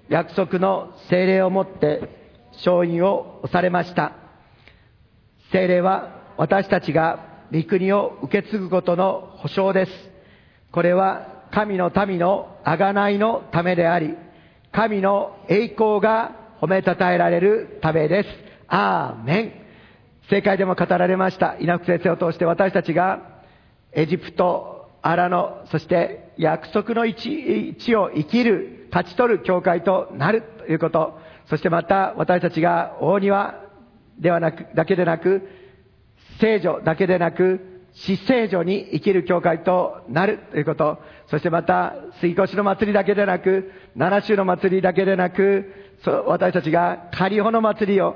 [0.10, 2.10] 約束の精霊をもって
[2.54, 4.14] 勝因を押されました。
[5.52, 9.92] 精霊は私たちが御国を受け継ぐことの保証です。
[10.72, 14.16] これは神の民の贖いのためであり、
[14.72, 18.30] 神の栄光が褒めたたえられるためです。
[18.68, 19.54] アーメン。
[20.30, 21.58] 正解でも語られました。
[21.60, 23.31] 稲福先生を通して私たちが
[23.94, 33.56] エジプト、荒野、そして約束の地を生きる、勝ち取る教会となるということ、そしてまた私たちが大庭
[34.20, 35.48] ではなく、だけでなく、
[36.40, 45.74] 聖女だけでなく、死聖女に生きる教会となるということ、そしてまた、水越の祭りだけでなく、七種の祭りだけでなく、
[46.28, 48.16] 私たちが仮穂の祭りを、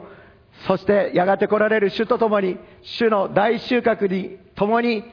[0.67, 5.03] そしてやがて来られる主と共に、主の大収穫に共に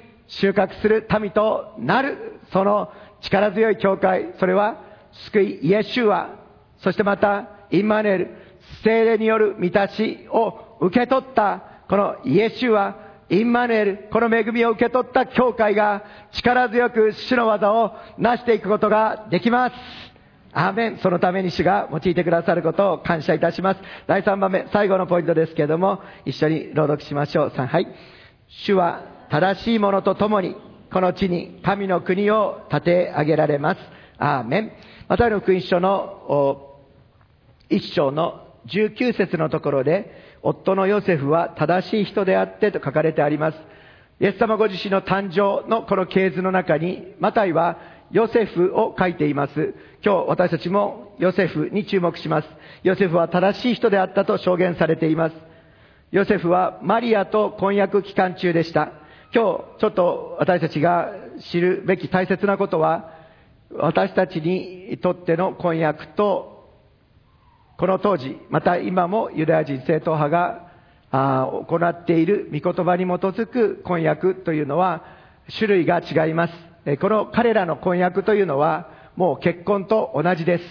[0.41, 2.91] 収穫する民となる、その
[3.21, 4.81] 力強い教会、それは
[5.31, 6.31] 救い、イエシュア、
[6.79, 8.31] そしてまた、インマネル、
[8.83, 12.97] 精霊による満たしを受け取った、このイエシュア、
[13.29, 19.75] インマネル、この恵みを受け取った教会が力強く主の技を成していくことができます。
[20.55, 20.99] アーメン。
[20.99, 23.81] そのために主が用いてくださることを感謝いたします。
[24.07, 27.49] 第3番目、最後のポイントですけれども、一緒に朗読しましょう。
[27.49, 27.89] 3、はい。
[28.49, 30.55] 主は正しいものとともに、
[30.93, 33.81] この地に神の国を建て上げられます。
[34.19, 34.73] アーメン。
[35.09, 36.77] マタイの福音書の
[37.71, 43.59] 一章の19節のところで、夫のヨセフは正しい人であってと書かれてあります。
[44.21, 47.79] イエス様ご自身の誕生のこの系図の中に、マタイは
[48.11, 49.75] ヨセフを書いています。
[50.05, 52.49] 今日私たちもヨセフに注目します。
[52.83, 55.37] ヨセフは正しい人であったと証言されています。
[56.11, 59.01] ヨセフはマリアと婚約期間中でした。
[59.35, 61.11] 今日ちょっと私たちが
[61.51, 63.15] 知るべき大切なことは、
[63.75, 66.69] 私たちにとっての婚約と、
[67.79, 70.71] この当時、また今もユダヤ人正統派が
[71.67, 75.03] 行っている御言葉に基づく婚約というのは
[75.57, 76.99] 種類が違います。
[77.01, 80.65] この彼らの婚約というのはもう結婚と同じです。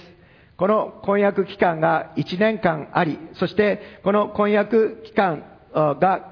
[0.58, 6.32] この婚約期間が1年間あり、そしてこの婚約期間が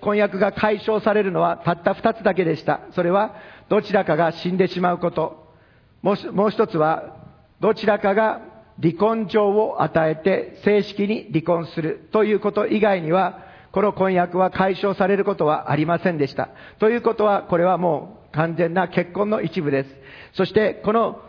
[0.00, 2.80] 婚約が解消されるのはたった二つだけでした。
[2.92, 3.36] それは
[3.68, 5.54] どちらかが死んでしまうこと。
[6.02, 7.16] もう一つは
[7.60, 8.40] どちらかが
[8.80, 16.50] 離婚状を与えて正式に離婚するということ以外にはこの婚約は解消されることはありませんでした。
[16.78, 19.96] ということはこれはもう完全な結婚の一部です。
[20.34, 21.22] そしてこの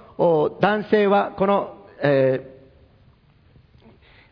[0.61, 2.50] 男性はこの、え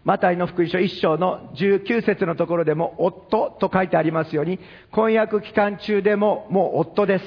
[0.04, 4.60] マタイの福音書1章の19節のところでも、夫と書いてありますように、
[4.92, 7.26] 婚約期間中でももう夫です。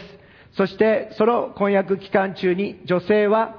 [0.55, 3.57] そして、その婚約期間中に女性は、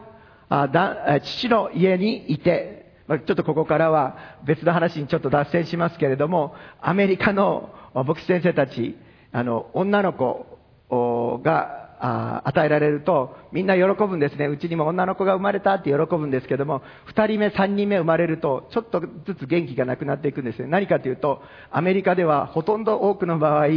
[1.23, 8.97] 父の家にいて、ちょっとここからは別の話にちょっと脱線しますけれども、アメリカの牧師先生たち、
[9.31, 14.47] あの、女の子があ与えられると、みんな喜ぶんですね。
[14.47, 20.67] うちにも女の子が生まれたって喜ぶんですけども、二人目、三人目生まれると、ちょっとずつ元気がなくなっていくんですね。
[20.67, 21.41] 何かというと、
[21.71, 23.67] アメリカではほとんど多くの場合、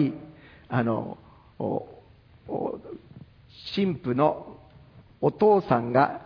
[0.69, 1.19] あの、
[3.77, 4.57] 神父の
[5.21, 6.23] お父さんが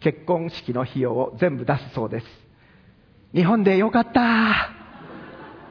[0.00, 2.26] 結婚式の費用を全部出すそうです。
[3.34, 4.20] 日本でよかった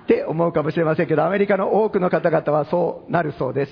[0.06, 3.72] って思うかもしれませんけど、アメリカの多くの方々はそうなるそうです。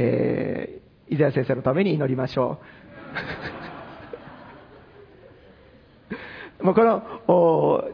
[0.00, 2.58] えー、伊沢先生のために祈りましょ
[6.60, 6.64] う。
[6.64, 7.02] もうこの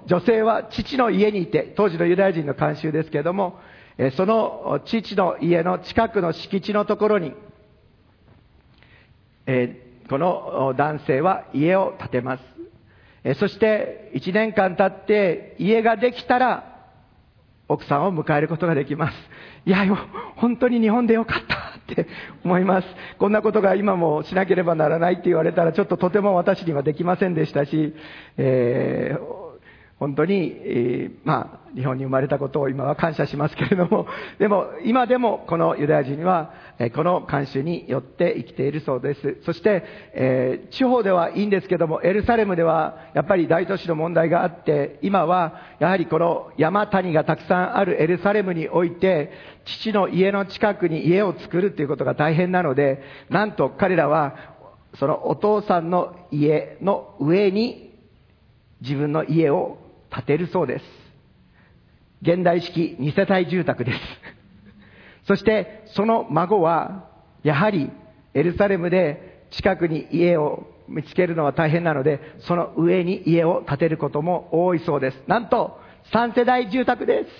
[0.06, 3.58] 女性は父の家にいて、当時のユダヤ人の慣習ですけれども
[3.96, 7.32] え、その父の家の近くの敷地のところに、
[9.46, 12.42] えこの男性は家を建てます。
[13.22, 16.88] えそして1年間経って家ができたら
[17.68, 19.16] 奥さんを迎えることができます。
[19.64, 19.86] いや、
[20.36, 21.53] 本当に日本でよかった
[21.92, 22.06] って
[22.44, 22.88] 思います。
[23.18, 27.94] こんなことが今もしなければならないって言われたらちょっととても私にはできませんでしたし、
[28.36, 29.43] えー
[29.98, 34.06] 本当に、えー、まあ、日本に生まれたことを今は感謝しますけれども、
[34.38, 39.38] でも、今でもこのユダヤ人は、え、この慣習によって生きているそうです。
[39.42, 49.30] そして、えー、地方ではいいんですけども、エルサレムでは、やっぱり大都市の問題があって、今は、やはりこの山谷がたくさんあるエルサレムにおいて、
[49.64, 54.34] 父の家の近くに家を作るということが大変なので、なんと彼らは、
[54.94, 57.92] そのお父さんの家の上に
[58.80, 59.78] 自分の家を
[60.14, 60.84] 建てるそうです。
[62.22, 63.98] 現代式2世帯住宅です。
[65.26, 67.08] そしてその孫は
[67.42, 67.90] やはり
[68.34, 75.22] エルサレムで近くに家を見つけるのは大変なので、その上に家を建てることも多いそうです。
[75.26, 75.78] なんと
[76.12, 77.30] 3世代住宅です。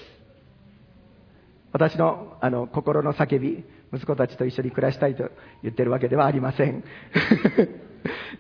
[1.73, 5.31] 私のあの心の叫び、息子たちと一緒に暮らしたいと
[5.63, 6.85] 言ってるわけではありません。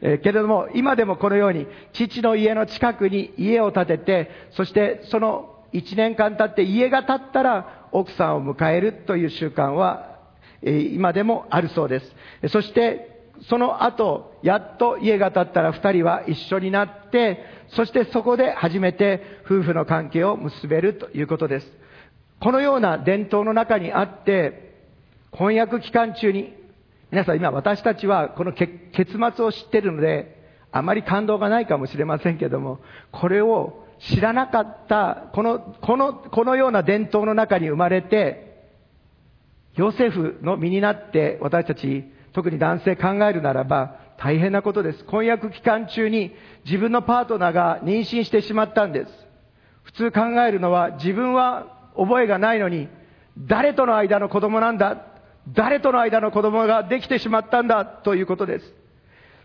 [0.01, 10.19] えけれども、今でもこのように、父の家の近くに家を建てて、そしてその1年間経って家が建ったら奥さんを迎えるという習慣は、
[10.63, 12.15] え今でもあるそうです。
[12.49, 13.11] そして、
[13.49, 21.73] その後、やっと家が建ったら二人は一緒になって、そしてそこで初めて夫婦の関係を結べるということです。
[22.41, 24.75] このような伝統の中にあって、
[25.31, 26.55] 婚約期間中に
[27.15, 28.73] 皆さん今私たちはこの結
[29.37, 30.37] 末を知ってるので、
[30.73, 32.81] あまり感動がないかもしれませんけども、
[33.13, 38.67] これを知らなかった、この、この、このような伝統の中に生まれて、
[39.77, 42.03] ヨセフの身になって私たち、
[42.33, 45.05] 特に男性考えるならば大変なことです。
[45.05, 46.35] 婚約期間中に
[46.65, 49.13] 自分のパートナーが妊娠してしまったんです。
[49.85, 52.89] 普通考えるのは自分は覚えがないのに
[53.39, 55.14] 誰との間の子供なんだ
[55.53, 58.75] 誰との間の子供ができてしまったんだということです。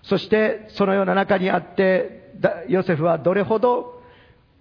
[0.04, 2.34] そしてそのような中にあって、
[2.70, 4.02] ヨセフはどれほど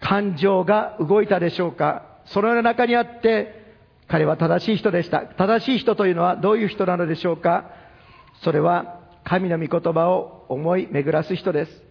[0.00, 2.04] 感情が動いたでしょうか。
[2.26, 3.66] そのような中にあって、
[4.08, 5.20] 彼は正しい人でした。
[5.20, 7.70] 正しい人というのはどういう人なのでしょうか。
[8.42, 11.82] それは神の御言葉を思い巡らす人です。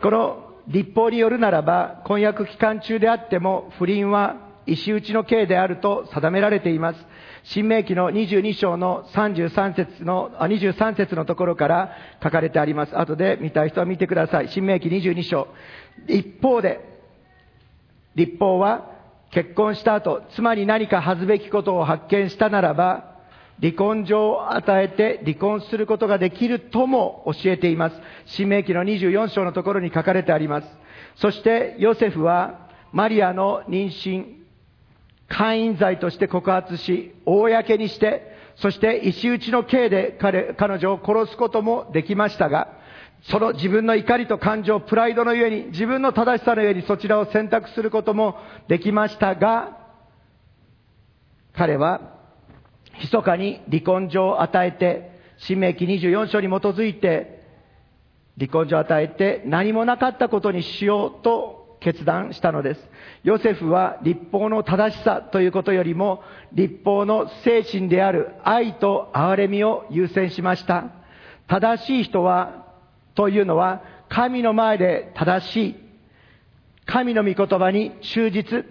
[0.00, 4.36] この立法によるならば、婚約期間中であっても不倫は
[4.66, 7.06] 石打ちの刑であると定められています。
[7.48, 11.92] 新明記の22章の33節の、あ、23節のところから
[12.22, 12.98] 書かれてあります。
[12.98, 14.48] 後で見たい人は見てください。
[14.48, 15.46] 新明記22章。
[16.08, 16.80] 一方で、
[18.16, 18.90] 立法は
[19.30, 23.16] 結婚した後、妻に何か恥ずべきことを発見したならば、
[23.60, 27.96] 離婚状を与えて離婚することができるとも教えています。
[28.26, 30.68] 新明記の24章のところに書かれてあります。
[31.16, 34.45] そしてヨセフはマリアの妊娠、
[35.28, 42.72] 会員罪として告発し、公にして、そして石打ちの刑で彼彼女を殺すこともできましたが、
[43.22, 48.36] その自分の怒りと感情、プライドのゆえに、自分の正しさのゆえにそちらを選択することも
[48.68, 49.78] できましたが、
[51.54, 52.14] 彼は、
[53.00, 57.36] 密かに離婚状を与えて、新明記24章に基づいて、
[58.38, 61.55] 離婚状を与えて何もなかったことにしようと
[61.86, 62.90] 決断したのです。
[63.22, 66.20] ヨセフは立法の正しさということよりも、
[66.52, 70.90] 立法の精神である愛と憐れみを優先しました。
[71.46, 72.66] 正しい人は、
[73.14, 75.76] というのは、神の前で正しい。
[76.86, 78.64] 神の御言葉に忠実。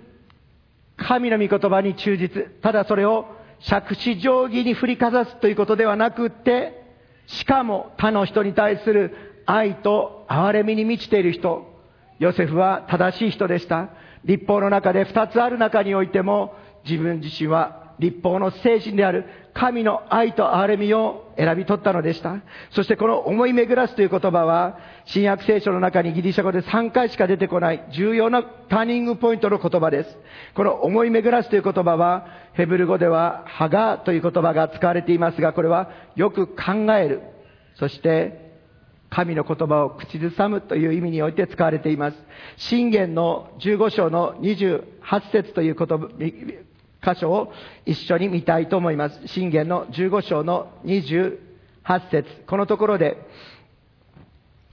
[0.97, 2.49] 神の御言葉に忠実。
[2.61, 3.28] ただそれを
[3.66, 6.84] 借子定規に振りかざすということではなくって、
[7.28, 11.74] しかも他の人に対する愛と憐れみに満ちている人。
[12.20, 13.89] ヨセフは正しい人でした。
[14.24, 16.55] 立法の中で二つある中においても、
[16.86, 22.38] 自分自身は立法の精神である神の愛と憐れみを選び取ったのでした。
[22.72, 30.18] そしてこの思い巡らすという言葉は、新約聖書の中にギリシャ語で3回しか出てこない重要なターニングポイントの言葉です。
[30.55, 37.22] この思い巡らすという言葉は、ヘブル語ではハガという言葉が使われていますが、これはよく考える。
[37.76, 38.44] そして
[39.16, 42.18] 神の言葉を口ずさむという意味において使われています。
[42.57, 46.09] 信玄の15章の28節という言葉、
[47.13, 47.53] 箇所を
[47.86, 49.28] 一緒に見たいと思います。
[49.28, 51.39] 信玄の15章の28
[52.11, 53.16] 節このところで、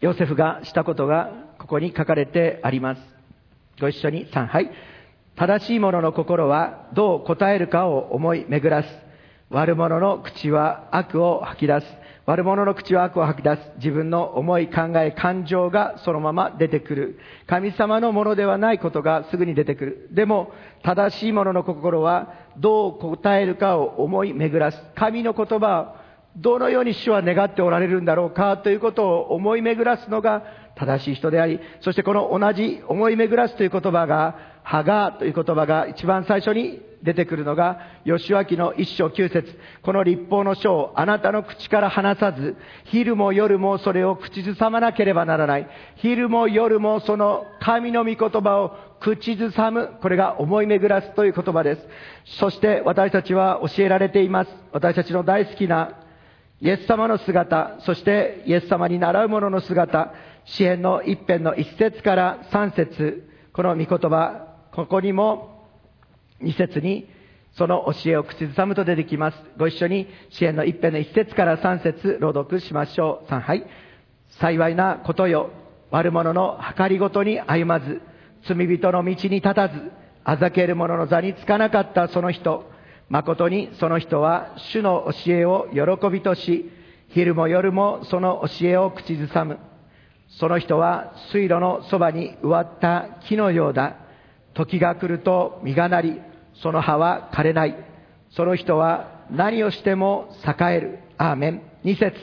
[0.00, 1.30] ヨセフがしたことが
[1.60, 3.00] ここに書かれてあります。
[3.80, 4.72] ご一緒に3、はい。
[5.36, 9.11] 正しい者の心はどう答えるかを思い巡らす。
[9.52, 11.86] 悪者の口は悪を吐き出す。
[12.24, 13.62] 悪者の口は悪を吐き出す。
[13.76, 17.18] 自分の思い、考え、感情がそのまま出てくる。
[17.46, 20.08] 神様のものではないことがすぐに出てくる。
[20.12, 24.82] でも、正しい者の心はどう答えるかを思い巡らす。
[24.94, 26.02] 神の言葉を
[26.36, 30.44] どのように主は願っておられるんだろうかということを思い巡らすのが
[30.76, 45.68] 正しい人であり、そしてこの同じ思い巡らすという言葉が、ハガーという言葉が一番最初に出てくるのが、吉脇の一章九節この立法の書をあなたの口から離さず、昼も夜もそれを口ずさまなければならない。
[45.96, 49.98] 昼も夜もその神の御言葉を口ずさむ。
[50.00, 51.88] これが思い巡らすという言葉です。
[52.38, 54.50] そして私たちは教えられています。
[54.72, 55.98] 私たちの大好きな
[56.60, 65.51] イエス様の姿、そしてイエス様に習う者の姿、詩篇の一編の一節から三節、この御言葉、ここにも
[66.42, 67.08] 二節に
[67.54, 69.36] その教えを口ずさむと出てきます。
[69.58, 73.28] ご一緒に詩篇の一編の一節から三節朗読しましょう。
[73.28, 73.64] 三杯。
[74.40, 75.50] 幸いなことよ。
[75.90, 78.00] 悪者の計りごとに歩まず、
[78.46, 79.92] 罪人の道に立たず、
[80.24, 82.70] あざける者の座につかなかったその人、
[83.10, 86.70] 誠にその人は主の教えを喜びとし、
[87.08, 89.58] 昼も夜もその教えを口ずさむ。
[90.38, 93.96] その人は水路のそばに植わった木のようだ。
[94.54, 96.20] 時が来ると実がなり、
[96.54, 97.76] その葉は枯れない。
[98.30, 100.98] その人は何をしても栄える。
[101.18, 101.62] アーメン。
[101.84, 102.16] 二節。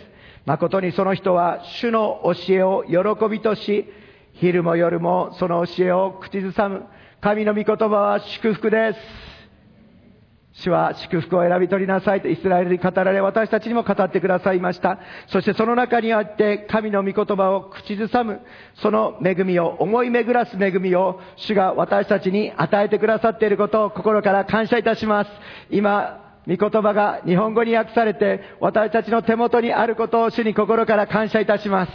[0.45, 3.85] 誠にその人は主の教えを喜びとし、
[4.33, 6.85] 昼も夜もその教えを口ずさむ。
[7.21, 9.28] 神の御言葉は祝福です。
[10.63, 14.99] 主は祝福を選び取りなさいとイスラエルに語られ私たちにも語ってくださいました。
[15.27, 18.41] そしてその中にあって神の御言葉を口ずさむ
[18.75, 25.31] その恵みを思い巡らす恵みを主が私たちに与えてくださっていることを心から感謝いたします。
[25.69, 31.91] 今御言葉が日本語に訳されて私たちの手元にあることを主に心から感謝いたします。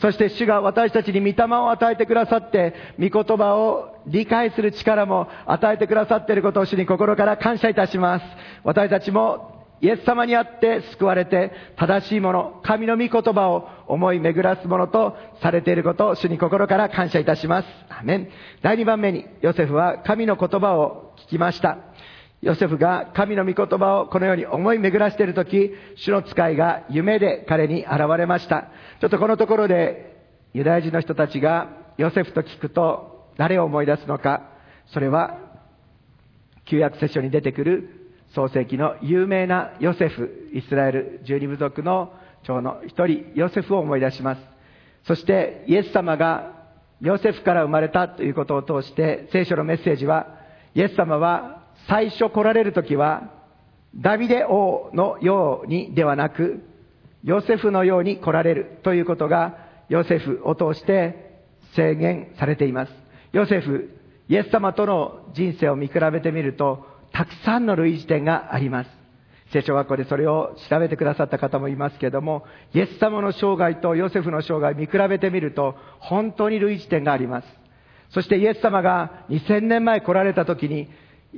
[0.00, 8.24] そして主が私たちに御霊を与えてくださって、御言葉を理解する力も与えてくださっていることを主に心から感謝いたします。
[8.64, 17.68] 私たちもイエス様にあって救われて正しいもの、神の御言葉を思い巡らすものとされていることを主に心から感謝いたします。
[17.88, 18.28] アメン。
[18.62, 21.78] 第2番目にヨセフは神の言葉を聞きました。
[22.44, 28.68] ヨセフが神の御言葉をこのように思い巡らしているとき、主の使いが夢で彼に現れました。
[29.00, 30.14] ちょっとこのところで
[30.52, 34.42] ユダヤ人の人たちがヨセフと聞くと誰を思い出すのか、
[34.92, 35.38] それは
[36.66, 44.42] 旧約聖書に出てくる創世記の有名なヨセフ、イスラエル十二部族の長の一人、ヨセフを思い出します。
[45.04, 46.52] そしてイエス様が
[47.00, 50.26] ヨセフから生まれたということを通して聖書のメッセージは、
[50.74, 53.30] イエス様は最初来られる時は、
[53.96, 56.62] ダビデ王のようにではなく、
[57.22, 59.56] ヨセフのように来られるということが、
[59.88, 61.42] ヨセフを通して
[61.74, 62.92] 制限されています。
[63.32, 63.90] ヨセフ、
[64.28, 68.90] イエス様との人生を見比べてみると、たくさんの類似点があります。
[69.52, 72.44] 聖書学校でそれを調べてくださった方もいますけれども、
[72.74, 77.48] イエス様の生涯とヨセフの生涯を見比べてみると、本当に類似点があります。
[78.10, 80.88] そしてイエス様が2000年前来られた時に、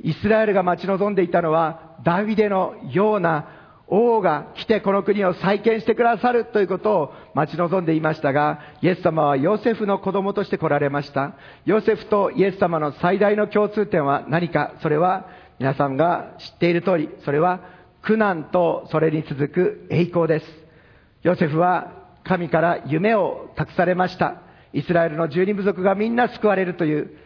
[0.03, 3.49] イスラエルが待ち望んでいたのは、ダビデのような
[3.87, 11.35] 王が来てこの国を再建してくださるということを待ち望んでいましたが、イエス様はヨセフの子供として来られました。
[11.65, 14.73] ヨセフとイエス様の最大の共通点は何か？
[14.81, 15.27] それは
[15.57, 17.61] 皆さんが知っている通り、それは
[18.03, 20.45] 苦難とそれに続く栄光です。
[21.23, 21.93] ヨセフは
[22.23, 24.41] 神から夢を託されました。
[24.73, 27.17] イスラエルの十二部族がみんな救われるという、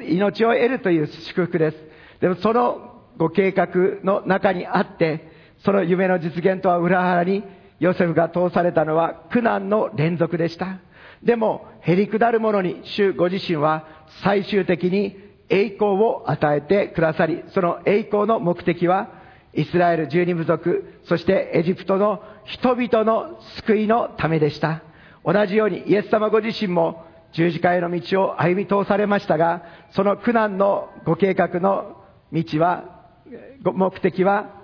[0.00, 1.76] 命を得るという祝福です。
[2.24, 3.68] でもそのご計画
[4.02, 5.28] の中にあって、
[5.62, 7.44] その夢の実現とは裏腹に、
[7.80, 10.78] ヨセフが通されたのは苦難の連続でした。
[11.22, 13.86] でも、へりくだる者に主ご自身は
[14.22, 15.18] 最終的に
[15.50, 19.10] 栄光を与えてくださり、その栄光の目的は、
[19.52, 24.80] イスラエル十二部族、そしてエジプトの人々の救いのためでした。
[25.26, 32.02] 同じようにイエス様ご自身も十字架への道を歩み通されましたが、その苦難のご計画の
[32.34, 32.84] 道は、
[33.62, 34.62] 目的は、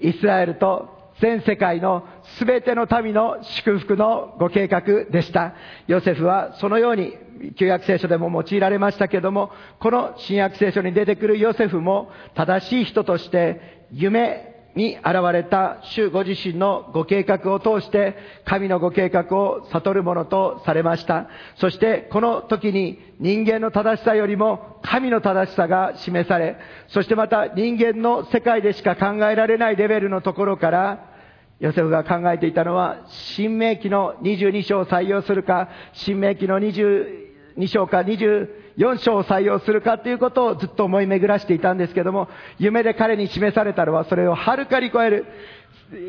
[0.00, 2.04] イスラエルと全世界の
[2.40, 5.54] 全ての民の祝福のご計画でした。
[5.86, 7.16] ヨセフはそのように
[7.56, 21.28] 旧約聖書でも用いられましたけども、この新約聖書に出てくるヨセフも正しい人として夢に現れた主ご自身のご計画を通して神のご計画を悟るものとされました。
[21.56, 26.56] そしてこの時に人間の正しさよりも神の正しさが示され、
[26.88, 31.12] そしてまた人間の世界でしか考えられないレベルのところから
[31.60, 45.26] ヨセフが考えていたのは、新明記の22章を採用するか、新明記の22章か20 4章を採用するかということをずっと思い巡らしていたんですけども、夢で彼に示されたのはそれをはるかに超える。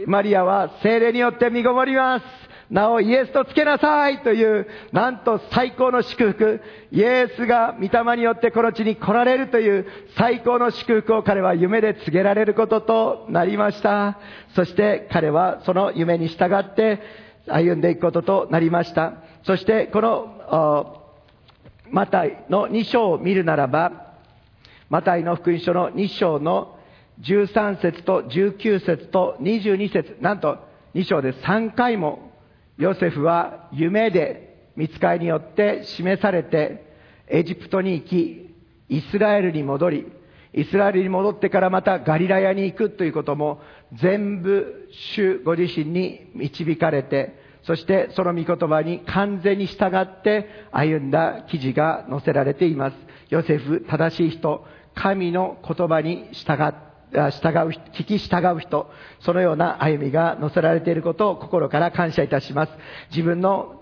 [0.08, 2.26] マリアは精霊によって身ごもります。
[2.70, 6.62] なおイエスとつけなさいという、なんと最高の祝福。
[6.92, 9.86] イエスが御霊によってこの地に来られるという
[10.18, 14.18] 最高の祝福を彼は夢で告げられることとなりました。
[14.56, 17.00] そして彼はその夢に従って
[17.48, 19.14] 歩んでいくこととなりました。
[19.44, 21.03] そしてこの、
[21.90, 24.14] マタイの2章を見るならば、
[24.90, 26.78] マタイの福音書の2章の
[27.22, 30.58] 13節と19節と22節なんと
[30.96, 32.32] 2章で3回も
[32.78, 36.92] ヨセフは夢で見つかりによって示されて、
[37.28, 38.56] エジプトに行き、
[38.90, 40.12] イスラエルに戻り、
[40.54, 43.62] イスラエルに戻ってからまたガリラヤに行くということも
[43.94, 52.98] 全部主ご自身に導かれて、そしてその御言葉に完全に従って歩んだ記事が載せられています。
[53.30, 56.74] ヨセフ、正しい人、神の言葉に従
[57.14, 57.30] 従う、
[57.94, 58.90] 聞き従う人、
[59.20, 62.72] そのような歩みが載せられていることを心から感謝いたします。
[63.12, 63.82] 自分の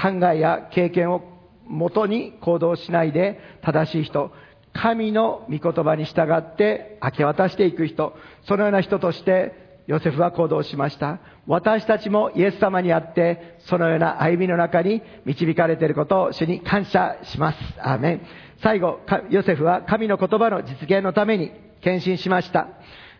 [0.00, 1.22] 考えや経験を
[1.66, 4.32] もとに行動しないで正しい人、
[4.72, 8.16] 神の御言葉に従って明け渡していく人、
[8.46, 11.18] そのような人としてヨセフは行動しました。
[11.48, 17.58] 私たちもイエス様にあって、そのような歩みの中に導かれていることを主に感謝します。
[17.80, 18.20] アーメン。
[18.62, 22.68] 最後、ヨセフは神の言葉の実現のために献身しました。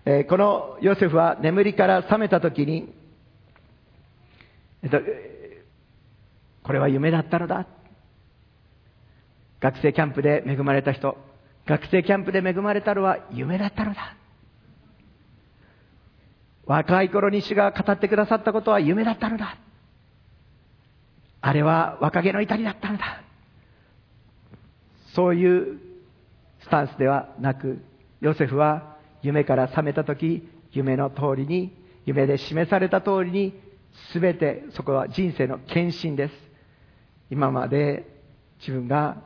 [0.04, 2.94] えー、このヨセフは眠りから覚めた時に、
[4.84, 5.00] えっと、
[6.62, 7.66] これは夢だったのだ。
[9.58, 11.16] 学生キャンプで恵まれた人、
[11.66, 14.19] 学生キャンプで恵まれたのは夢だったのだ。
[16.70, 19.56] 若い頃に主が語ってくださったことは夢だったのだ。
[21.40, 23.24] あれは若気の至りだったのだ。
[25.12, 25.80] そういう
[26.60, 27.82] スタンスではなく、
[28.20, 33.60] ヨセフは夢から覚めた時、夢の通りに、夢で示された通りに、
[34.12, 36.34] すべてそこは人生の献身です。
[37.30, 38.06] 今まで
[38.60, 39.16] 自分が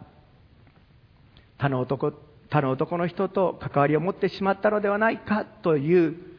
[1.58, 2.14] 他の男、
[2.48, 6.33] 他の男の人と関わりを持ってしまったのではないかという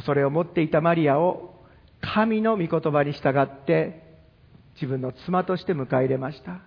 [0.00, 1.54] 恐れを持っていたマリアを
[2.00, 4.02] 神の御言葉に従って
[4.74, 6.60] 自分の妻として迎え入れました。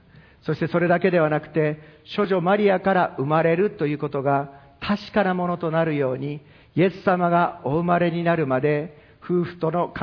[0.44, 1.80] そしてそれだけではなくて、
[2.16, 6.42] 処女マリアから生まれるということが確かなものとなるように、
[6.76, 9.94] イエス様がお生まれになるまで、夫婦との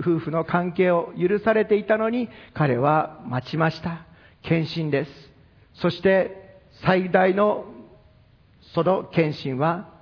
[0.00, 4.06] 夫婦の関係を許されていたのに、彼は待ちました。
[4.42, 5.10] 献身です。
[5.74, 7.66] そして、最大の
[8.72, 9.97] その献身は、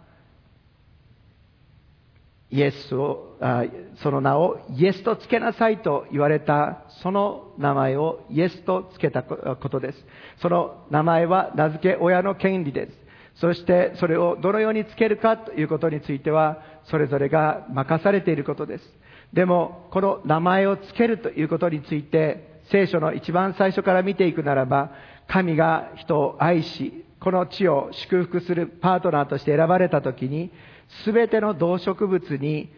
[2.56, 3.64] イエスをあ、
[3.96, 10.06] その名をイエスとつけなさいと言われた、その名前をイエスとつけたことです。
[10.40, 12.92] その名前は名付け親の権利です。
[13.34, 18.98] そしてそれをどのようにつけるかということについては、それぞれが任されていることです。
[19.34, 24.92] でも、この名前をつけるということについて、聖書の一番最初から見ていくならば、
[25.28, 30.50] 神が人を愛し、この地を祝福するパートナーとして選ばれたときに、
[31.04, 32.70] すべての動植物に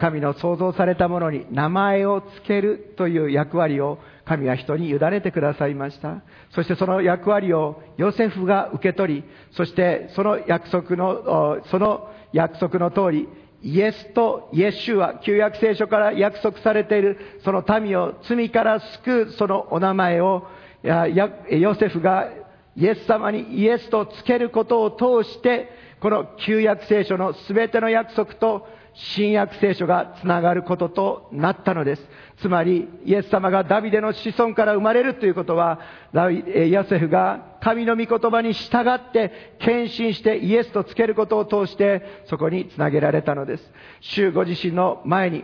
[0.00, 6.22] 神の創造されたものに名前を付けるという役割を神は人に委ねてくださいました。
[6.54, 13.28] そしてその役割をヨセフが受け取り、そしてその約束の、その約束の通り、
[13.62, 20.46] イエスとイエシュは旧約聖書から約束されているその民を罪から救うそのお名前を
[20.82, 22.28] ヨセフが
[22.76, 25.70] イエス様にイエスとつけることを通して
[26.04, 32.06] この旧約聖書の全ての約束と新約聖書がつながることとなったのです。
[32.36, 35.80] つまり、イエス様がダビデの子孫から生まれるということは、
[36.12, 43.72] ヤセフが神の御言葉に従って献身してイエスとつけることを通してそこにつなげられたのです。
[44.00, 45.42] 主ご自身の前に、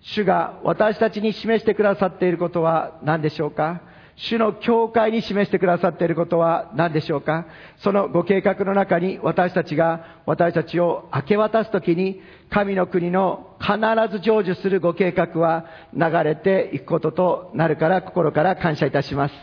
[0.00, 3.82] 主が私たちに示してくださっていることは何でしょうか？
[4.16, 7.46] 主の教会に示してくださっていることは何でしょうか？
[7.78, 13.76] そのご計画の中に私たちが私たちを明け渡すときに神の国の必
[14.10, 19.34] ず成就するご計画は流れていくこととなるから心から感謝いたします。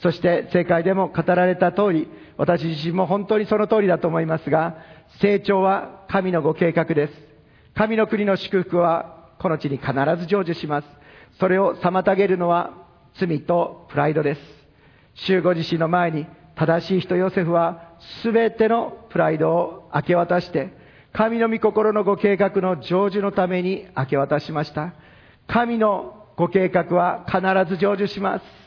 [0.00, 4.78] そして正解でも語られた通り、私自身も本当にその通りだと思いますが、
[5.20, 7.12] 成長は神のご計画です。
[7.74, 10.88] 神の国の祝福はこの地に必ず成就します。
[11.38, 12.72] それを妨げるのは
[13.14, 14.40] 罪とプライドです。
[15.14, 17.92] 主ご自身の前に正しい人ヨセフは
[18.22, 20.70] 全てのプライドを明け渡して、
[21.12, 24.94] 神の御心のご計画の成就のために明け渡しました。
[25.46, 28.61] 神のご計画は必ず成就します。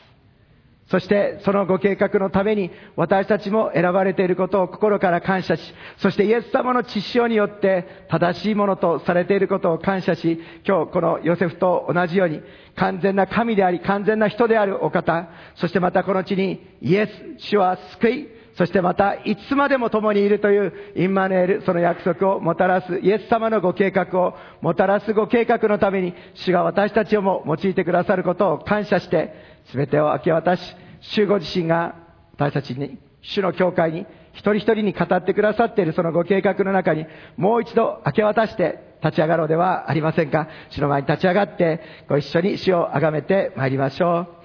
[0.88, 5.62] そしてそのご計画のために私たちも選ばれていることを心から感謝し、
[5.98, 12.40] そしてイエス様の血潮によって正しいものとされていることを感謝し、今日このヨセフと同じように
[12.76, 17.06] 完全な神であり完全な人であるお方、そしてまたこの地にイエ
[17.38, 31.94] ス、主は救い、そしてまたいつまでも共にいるというインマネール、その約束をもたらすイエス様のご計画をもたらすご計画のために主が私たちをも用いてくださることを感謝して全てを明け渡し、主ご自身が
[32.34, 37.06] 私たちに、主の教会に、一人一人に語ってくださっているそのご計画の中に、
[37.36, 40.48] もう一度明け渡して立ち上がろうではありませんか。
[40.70, 44.35] 主の前に立ち上がって、ご一緒に主を崇めてまいりましょう。